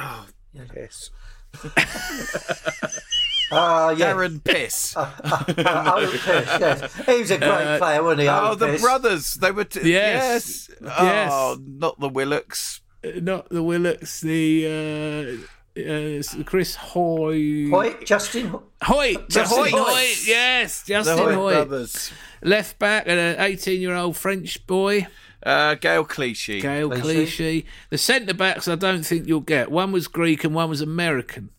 [0.00, 0.26] Oh,
[0.76, 1.10] yes.
[3.52, 4.12] ah, yeah.
[4.12, 4.94] Darren Piss.
[5.70, 6.94] Oh, yes.
[7.06, 8.28] He was a great player, wasn't he?
[8.28, 8.82] oh, Owen the Piss?
[8.82, 9.34] brothers.
[9.34, 9.64] They were.
[9.64, 10.68] T- Yes.
[10.70, 10.80] yes.
[10.82, 11.30] Yes.
[11.32, 12.80] Oh, not the Willocks.
[13.04, 14.66] Uh, Not the Willocks, the
[16.36, 17.36] uh, uh, Chris Hoy.
[17.70, 18.48] Hoyte, Justin.
[18.48, 19.84] Ho- Hoyte, Justin Hoyte, Hoyte.
[19.94, 21.52] Hoyte, yes, The Justin Hoyte Hoyte.
[21.68, 22.10] brothers.
[22.42, 25.06] Left back, and an 18 year old French boy,
[25.48, 26.60] Uh, Gaël Clichy.
[26.60, 27.00] Gaël Clichy.
[27.62, 27.66] Clichy.
[27.90, 29.70] The centre backs, I don't think you'll get.
[29.70, 31.50] One was Greek and one was American.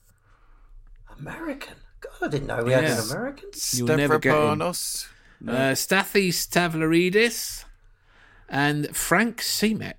[1.19, 1.75] American.
[2.01, 3.49] God, I didn't know we had an American.
[3.73, 4.59] You'll never get him.
[4.59, 5.07] Stavropanos.
[5.47, 7.65] Uh, Stathis Tavlaridis
[8.47, 9.95] and Frank Simek.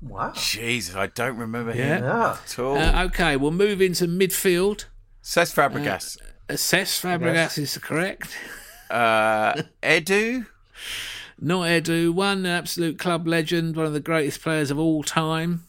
[0.00, 0.32] Wow.
[0.34, 1.98] Jesus, I don't remember Yeah.
[1.98, 2.76] him Ah, at all.
[2.78, 4.84] Uh, okay, we'll move into midfield.
[5.22, 6.16] Cesc Fabregas.
[6.48, 8.36] Assess Fabregas is correct.
[8.88, 10.46] Uh, Edu.
[11.38, 15.64] Not Edu, one absolute club legend, one of the greatest players of all time.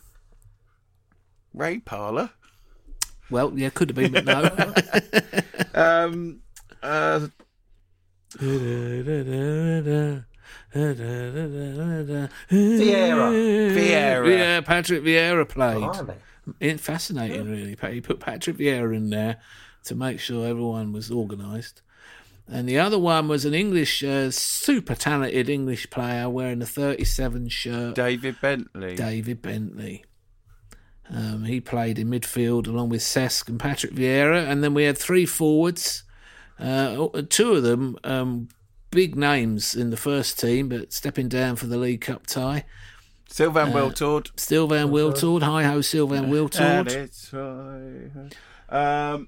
[1.54, 2.30] Ray Parlour.
[3.30, 4.74] Well, yeah, could have been, but no.
[5.74, 6.40] Um,
[6.82, 7.28] uh,
[12.52, 13.32] Vieira.
[13.76, 14.30] Vieira.
[14.38, 16.16] Yeah, Patrick Vieira played.
[16.60, 17.76] It, fascinating, really.
[17.76, 19.38] Pa- He put Patrick Vieira in there
[19.86, 21.82] to make sure everyone was organised.
[22.50, 27.50] And the other one was an English, uh, super talented English player wearing a 37
[27.50, 28.96] shirt, David Bentley.
[28.96, 30.06] David Bentley.
[31.10, 34.48] Um, he played in midfield along with Cesc and Patrick Vieira.
[34.50, 36.04] And then we had three forwards.
[36.60, 38.50] Uh, two of them um,
[38.92, 42.66] big names in the first team, but stepping down for the League Cup tie.
[43.30, 44.32] Sylvain Wiltord.
[44.40, 45.42] Sylvain Wiltord.
[45.44, 46.88] Hi ho, Sylvain And Wiltord.
[46.92, 48.32] it's right.
[48.70, 49.28] Um,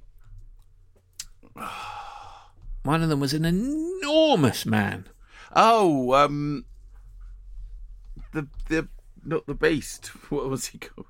[2.83, 5.05] One of them was an enormous man.
[5.55, 6.65] Oh, um,
[8.33, 8.87] the the
[9.25, 10.07] not the beast.
[10.29, 11.07] What was he called?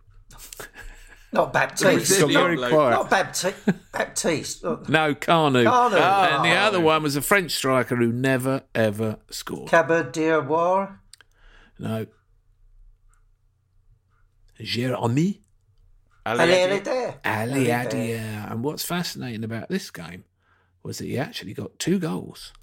[1.32, 2.22] Not Baptiste.
[2.22, 2.72] Got very quiet.
[2.90, 3.91] Not Baptiste.
[3.91, 4.66] Baptiste.
[4.66, 5.64] Oh, No, Kanu.
[5.64, 5.94] Kanu.
[5.94, 6.66] And the Oh.
[6.66, 9.70] other one was a French striker who never, ever scored.
[9.70, 10.98] Cabot d'Ivoire.
[11.78, 12.08] No.
[14.60, 15.41] Jeremy
[16.26, 16.80] And Ali there, Adi?
[16.84, 17.20] there.
[17.24, 18.48] Ali Ali Adia.
[18.50, 20.24] And what's fascinating about this game
[20.84, 22.54] was that he actually got two goals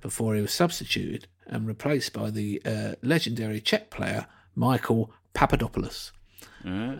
[0.00, 6.12] before he was substituted and replaced by the uh, legendary Czech player Michael Papadopulos.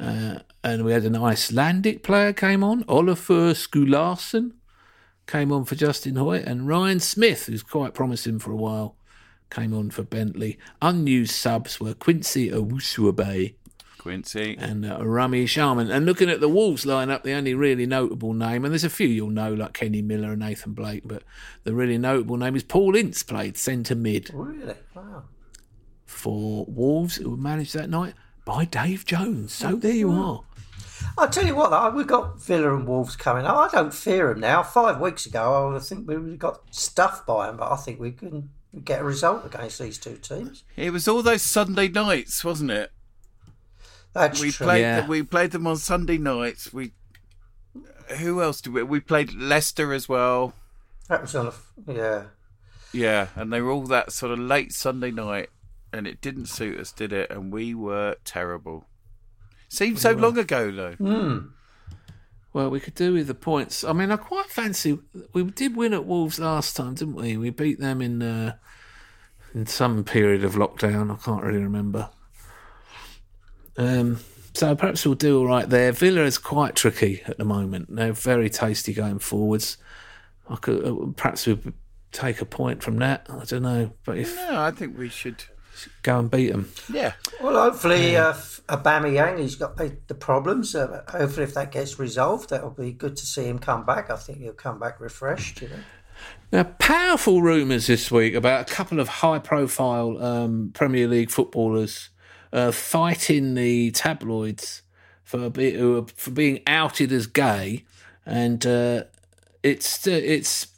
[0.01, 4.53] Uh, and we had an Icelandic player came on, Olafur Skulason
[5.27, 8.97] came on for Justin Hoyte, and Ryan Smith, who's quite promising for a while,
[9.51, 10.59] came on for Bentley.
[10.83, 13.55] Unused subs were Quincy Owusu-Abeyie
[14.01, 14.57] Quincy.
[14.59, 15.91] and uh, Rami Shaaban.
[15.91, 19.07] And looking at the Wolves lineup, the only really notable name, and there's a few
[19.07, 21.23] you'll know like Kenny Miller and Nathan Blake, but
[21.65, 24.75] the really notable name is Paul Ince, played centre mid Really?
[24.95, 25.25] Wow.
[26.07, 28.15] for Wolves, who were managed that night
[28.45, 29.53] by Dave Jones.
[29.53, 30.43] So there you are.
[31.17, 33.57] I'll tell you what, though, we've got Villa and Wolves coming up.
[33.57, 34.63] I don't fear them now.
[34.63, 38.01] Five weeks ago, I think we would have got stuffed by them, but I think
[38.01, 38.51] we can
[38.85, 40.65] get a result against these two teams.
[40.77, 42.93] It was all those Sunday nights, wasn't it?
[44.13, 44.67] That's We true.
[44.67, 45.01] played Yeah.
[45.01, 46.73] them, we played them on Sunday nights.
[46.73, 46.93] We
[48.19, 48.83] who else did we?
[48.83, 50.53] We played Leicester as well.
[51.09, 51.53] That was on a,
[51.93, 52.23] yeah.
[52.93, 55.51] Yeah, and they were all that sort of late Sunday night,
[55.93, 57.31] and it didn't suit us, did it?
[57.31, 58.87] And we were terrible.
[59.69, 61.45] Seems so long ago, though.
[62.53, 63.85] Well, we could do with the points.
[63.85, 64.99] I mean, I quite fancy.
[65.33, 67.37] We did win at Wolves last time, didn't we?
[67.37, 68.57] We beat them in uh,
[69.55, 71.13] in some period of lockdown.
[71.13, 72.11] I can't really remember.
[73.77, 74.19] Um,
[74.55, 75.93] so perhaps we'll do all right there.
[75.93, 77.95] Villa is quite tricky at the moment.
[77.95, 79.77] They're very tasty going forwards.
[80.49, 81.75] I could uh, perhaps we would
[82.13, 83.27] take a point from that.
[83.31, 85.45] I don't know, but if No, I think we should.
[86.03, 86.71] go and beat them.
[86.93, 88.33] Yeah, Well, hopefully, uh,
[88.69, 90.75] Aubameyang, he's got the the problems.
[90.75, 94.11] Uh, hopefully, if that gets resolved, that'll be good to see him come back.
[94.11, 95.63] I think he'll come back refreshed.
[95.63, 95.75] You know.
[96.53, 102.11] Now, powerful rumours this week about a couple of high profile um, Premier League footballers
[102.53, 104.83] uh, fighting the tabloids
[105.23, 107.85] for, be, for being outed as gay.
[108.27, 109.05] And uh,
[109.63, 110.69] it's, it's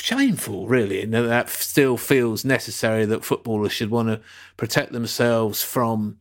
[0.00, 4.20] shameful, really, and that still feels necessary that footballers should want to
[4.56, 6.18] protect themselves from.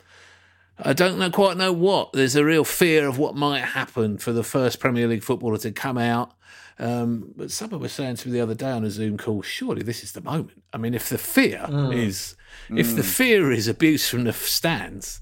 [0.77, 2.14] I don't know quite know what.
[2.14, 5.72] There's a real fear of what might happen for the first Premier League footballer to
[5.72, 6.34] come out.
[6.80, 9.84] Um, but someone was saying to me the other day on a Zoom call, surely
[9.84, 10.64] this is the moment.
[10.73, 12.35] I mean, if the fear is,
[12.69, 15.19] if the fear is abuse from the stands,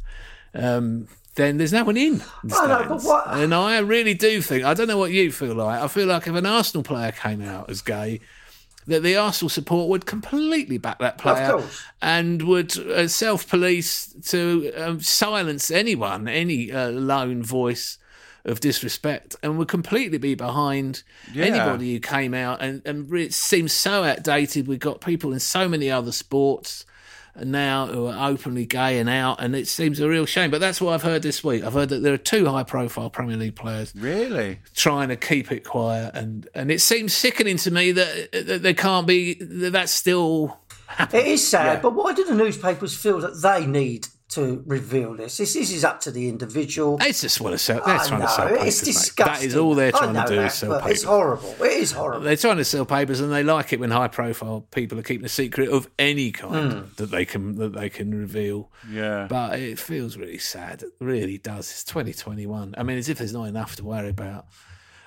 [0.54, 4.42] um, then there's no one in the I know, but what- And I really do
[4.42, 5.82] think, I don't know what you feel like.
[5.82, 8.20] I feel like if an Arsenal player came out as gay,
[8.86, 11.36] that the Arsenal support would completely back that player
[12.02, 17.98] and would uh, self police to um, silence anyone, any uh, lone voice
[18.48, 21.04] of disrespect, and would completely be behind
[21.36, 22.62] anybody who came out.
[22.62, 24.68] And, and it seems so outdated.
[24.68, 26.86] We've got people in so many other sports
[27.38, 30.50] and now who are openly gay and out, and it seems a real shame.
[30.50, 31.64] But that's what I've heard this week.
[31.64, 34.60] I've heard that there are two high profile Premier League players really.
[34.74, 38.74] trying to keep it quiet, and and it seems sickening to me that, that there
[38.74, 40.60] can't be that that's still
[41.14, 45.38] It is sad, but why do the newspapers feel that they need to reveal this?
[45.38, 46.98] This, this is up to the individual.
[46.98, 47.82] They just want to sell.
[47.86, 48.68] They're I trying know, to sell papers.
[48.68, 48.86] it's mate.
[48.94, 49.34] disgusting.
[49.40, 50.92] That is all they're trying to do that, is sell papers.
[50.92, 51.56] It's horrible.
[51.64, 52.22] It is horrible.
[52.26, 55.30] They're trying to sell papers, and they like it when high-profile people are keeping a
[55.30, 56.80] secret of any kind Hmm.
[56.98, 58.70] that they can that they can reveal.
[58.92, 59.28] Yeah.
[59.30, 60.84] But it feels really sad.
[60.84, 61.72] It really does.
[61.72, 62.76] It's 2021.
[62.78, 64.46] I mean, as if there's not enough to worry about.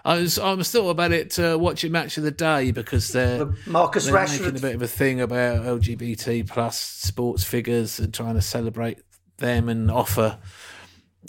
[0.03, 3.53] I was I was thought about it uh, watching Match of the Day because they're
[3.67, 8.35] Marcus they're making a bit of a thing about LGBT plus sports figures and trying
[8.35, 9.01] to celebrate
[9.41, 10.39] them and offer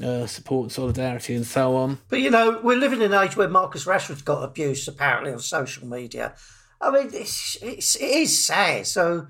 [0.04, 1.98] uh, support and solidarity and so on.
[2.10, 5.40] But you know, we're living in an age where Marcus Rashford's got abused apparently on
[5.40, 6.34] social media.
[6.80, 8.88] I mean, it's, it's it is sad.
[8.88, 9.28] So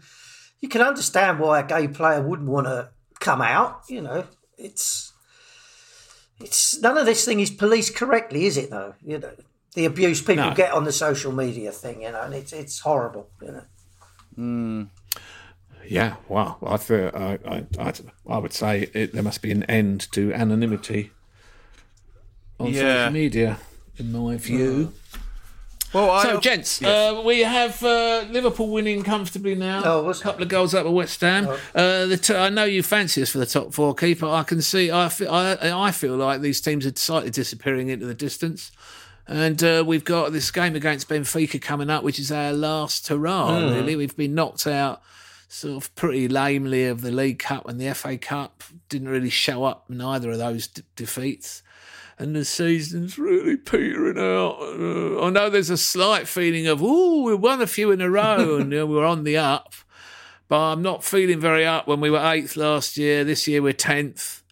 [0.60, 2.90] you can understand why a gay player wouldn't want to
[3.20, 3.82] come out.
[3.90, 4.26] You know,
[4.58, 5.12] it's
[6.40, 8.70] it's none of this thing is policed correctly, is it?
[8.70, 9.32] Though you know,
[9.74, 10.54] the abuse people No.
[10.54, 12.04] get on the social media thing.
[12.04, 13.30] You know, and it's it's horrible.
[13.42, 14.88] You know.
[15.92, 16.56] Yeah, wow.
[16.66, 17.94] I feel I I, I,
[18.30, 21.12] I would say it, there must be an end to anonymity
[22.60, 23.08] on Yeah.
[23.08, 23.58] social media,
[23.98, 24.94] in my view.
[25.94, 29.82] Well, I, So, gents, uh, we have uh, Liverpool winning comfortably now.
[29.84, 31.50] Oh, was- a couple of goals up at West Ham.
[31.76, 34.26] Uh, the t- I know you fancy us for the top four keeper.
[34.26, 34.90] I can see.
[34.90, 38.72] I feel, I, I feel like these teams are slightly disappearing into the distance.
[39.28, 43.60] And uh, we've got this game against Benfica coming up, which is our last hurrah,
[43.60, 43.98] really.
[43.98, 45.02] We've been knocked out
[45.52, 48.64] sort of pretty lamely of the League Cup and the FA Cup.
[48.88, 51.62] Didn't really show up in either of those d- defeats.
[52.18, 54.58] And the season's really petering out.
[54.62, 58.10] Uh, I know there's a slight feeling of, oh, we won a few in a
[58.10, 59.74] row and you know, we're on the up.
[60.48, 63.26] But I'm not feeling very up when we were eighth last year.
[63.26, 64.44] This year we're 10th.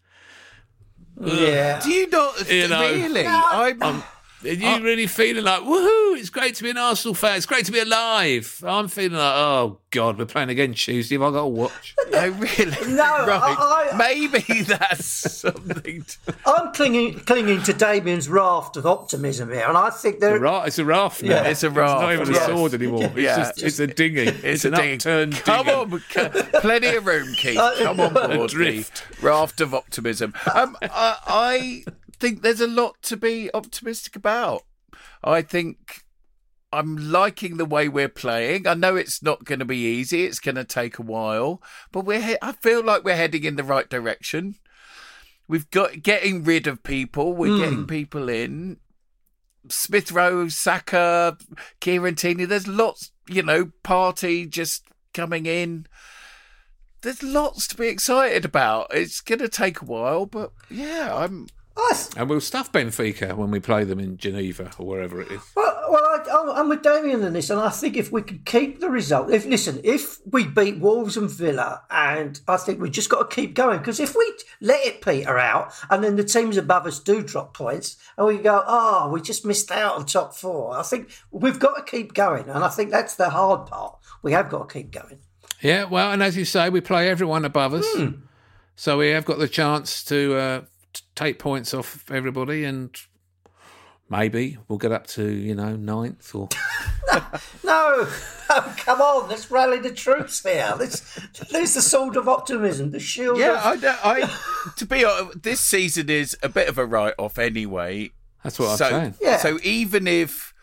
[1.21, 1.79] Yeah.
[1.79, 3.25] Do you not You know, really?
[3.25, 4.03] I'm,
[4.43, 7.35] Are you really feeling like, woohoo, it's great to be an Arsenal fan.
[7.35, 8.63] It's great to be alive.
[8.65, 11.15] I'm feeling like, oh, God, we're playing again Tuesday.
[11.15, 11.95] Have I got to watch?
[12.11, 12.75] no, really?
[12.95, 13.41] No, right.
[13.41, 16.03] I- I- Maybe that's something.
[16.03, 16.35] To...
[16.45, 20.37] I'm clinging clinging to Damien's raft of optimism here, and I think there.
[20.37, 21.29] A ra- it's a raft now.
[21.41, 21.95] Yeah, it's a raft.
[21.95, 22.45] It's not even a yes.
[22.45, 23.03] sword anymore.
[23.05, 23.35] It's, Yeah.
[23.37, 24.21] just, it's a dinghy.
[24.21, 24.93] It's, an a ding.
[24.95, 25.95] upturned Come dinghy.
[25.95, 27.57] on, c- plenty of room, Keith.
[27.79, 29.03] Come on board, Adrift.
[29.21, 30.33] Raft of optimism.
[30.53, 31.83] Um, I, I
[32.19, 34.63] think there's a lot to be optimistic about.
[35.23, 36.03] I think
[36.71, 38.67] I'm liking the way we're playing.
[38.67, 40.25] I know it's not going to be easy.
[40.25, 42.21] It's going to take a while, but we're.
[42.21, 44.55] He- I feel like we're heading in the right direction.
[45.47, 47.33] We've got getting rid of people.
[47.33, 47.59] We're hmm.
[47.59, 48.77] getting people in.
[49.67, 51.37] Smith Rowe, Saka,
[51.79, 52.45] Kieran Tierney.
[52.45, 54.83] There's lots, you know, Partey just
[55.13, 55.87] coming in.
[57.01, 58.87] There's lots to be excited about.
[58.93, 61.47] It's going to take a while, but yeah, I'm.
[61.93, 65.41] Th- And we'll stuff Benfica when we play them in Geneva or wherever it is.
[65.55, 68.45] well, well I, I'm- I'm with Damien on this, and I think if we could
[68.45, 72.89] keep the result, if listen, if we beat Wolves and Villa, and I think we
[72.89, 76.23] just got to keep going because if we let it peter out, and then the
[76.23, 80.05] teams above us do drop points, and we go, oh, we just missed out on
[80.05, 80.77] top four.
[80.77, 83.97] I think we've got to keep going, and I think that's the hard part.
[84.21, 85.19] We have got to keep going.
[85.61, 87.85] Yeah, well, and as you say, we play everyone above us.
[88.75, 90.61] So we have got the chance to uh,
[91.15, 92.95] take points off everybody and
[94.09, 96.49] maybe we'll get up to, you know, ninth or.
[97.63, 98.07] No,
[98.49, 100.73] oh, come on, let's rally the troops here.
[100.77, 101.19] Let's,
[101.51, 104.39] there's the sword of optimism, the shield Yeah, of I, don't- I.
[104.77, 108.11] To be honest, this season is a bit of a write-off anyway.
[108.43, 109.15] That's what so, I'm saying.
[109.21, 109.37] Yeah.
[109.37, 110.53] So even if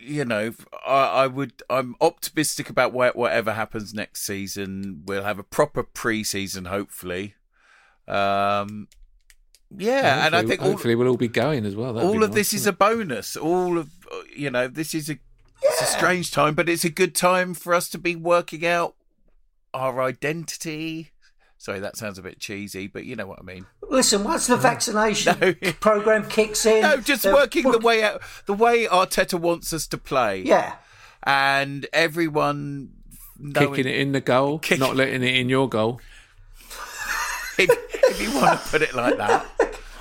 [0.00, 0.54] you know,
[0.86, 5.02] I, I would, I'm optimistic about whatever happens next season.
[5.06, 7.34] We'll have a proper pre-season, hopefully.
[8.08, 8.88] Um,
[9.76, 11.92] yeah, and I Hopefully- think all, hopefully we'll all be going as well.
[11.92, 13.36] That'd all be of this nice, is a bonus.
[13.36, 13.90] All of
[14.34, 15.18] you know, this is a
[15.62, 18.94] it's a strange time, but it's a good time for us to be working out
[19.74, 21.10] our identity.
[21.58, 23.66] Sorry, that sounds a bit cheesy, but you know what I mean.
[23.90, 25.52] Listen, once the vaccination No.
[25.80, 29.86] program kicks in, No, just the- working the way out, the way Arteta wants us
[29.88, 30.40] to play.
[30.42, 30.76] Yeah,
[31.24, 32.90] and everyone
[33.38, 36.00] knowing, kicking it in the goal, Kick- not letting it in your goal.
[37.58, 39.46] If, you want to put it like that.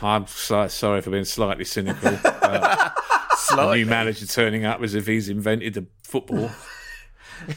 [0.02, 2.18] I'm sli- sorry for being slightly cynical.
[2.24, 3.84] Uh, a Slightly.
[3.84, 6.52] new manager turning up as if he's invented the football.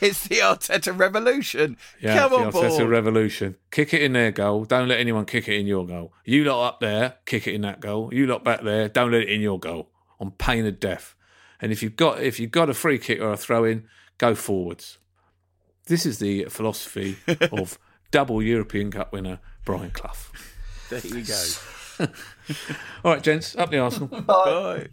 [0.03, 1.79] It's the Arteta revolution.
[2.03, 2.91] Yeah, Come on the Arteta board.
[2.91, 3.57] revolution.
[3.71, 4.67] Kick it in their goal.
[4.67, 6.13] Don't let anyone kick it in your goal.
[6.23, 8.13] You lot up there, kick it in that goal.
[8.13, 9.89] You lot back there, don't let it in your goal.
[10.21, 11.17] On pain of death.
[11.63, 13.85] And if you've got if you've got a free kick or a throw in,
[14.19, 14.99] go forwards.
[15.87, 17.17] This is the philosophy
[17.51, 17.79] of
[18.11, 20.13] double European Cup winner Brian Clough.
[20.91, 21.45] there you go.
[23.05, 24.09] All right, gents, up the Arsenal.
[24.23, 24.89] Bye.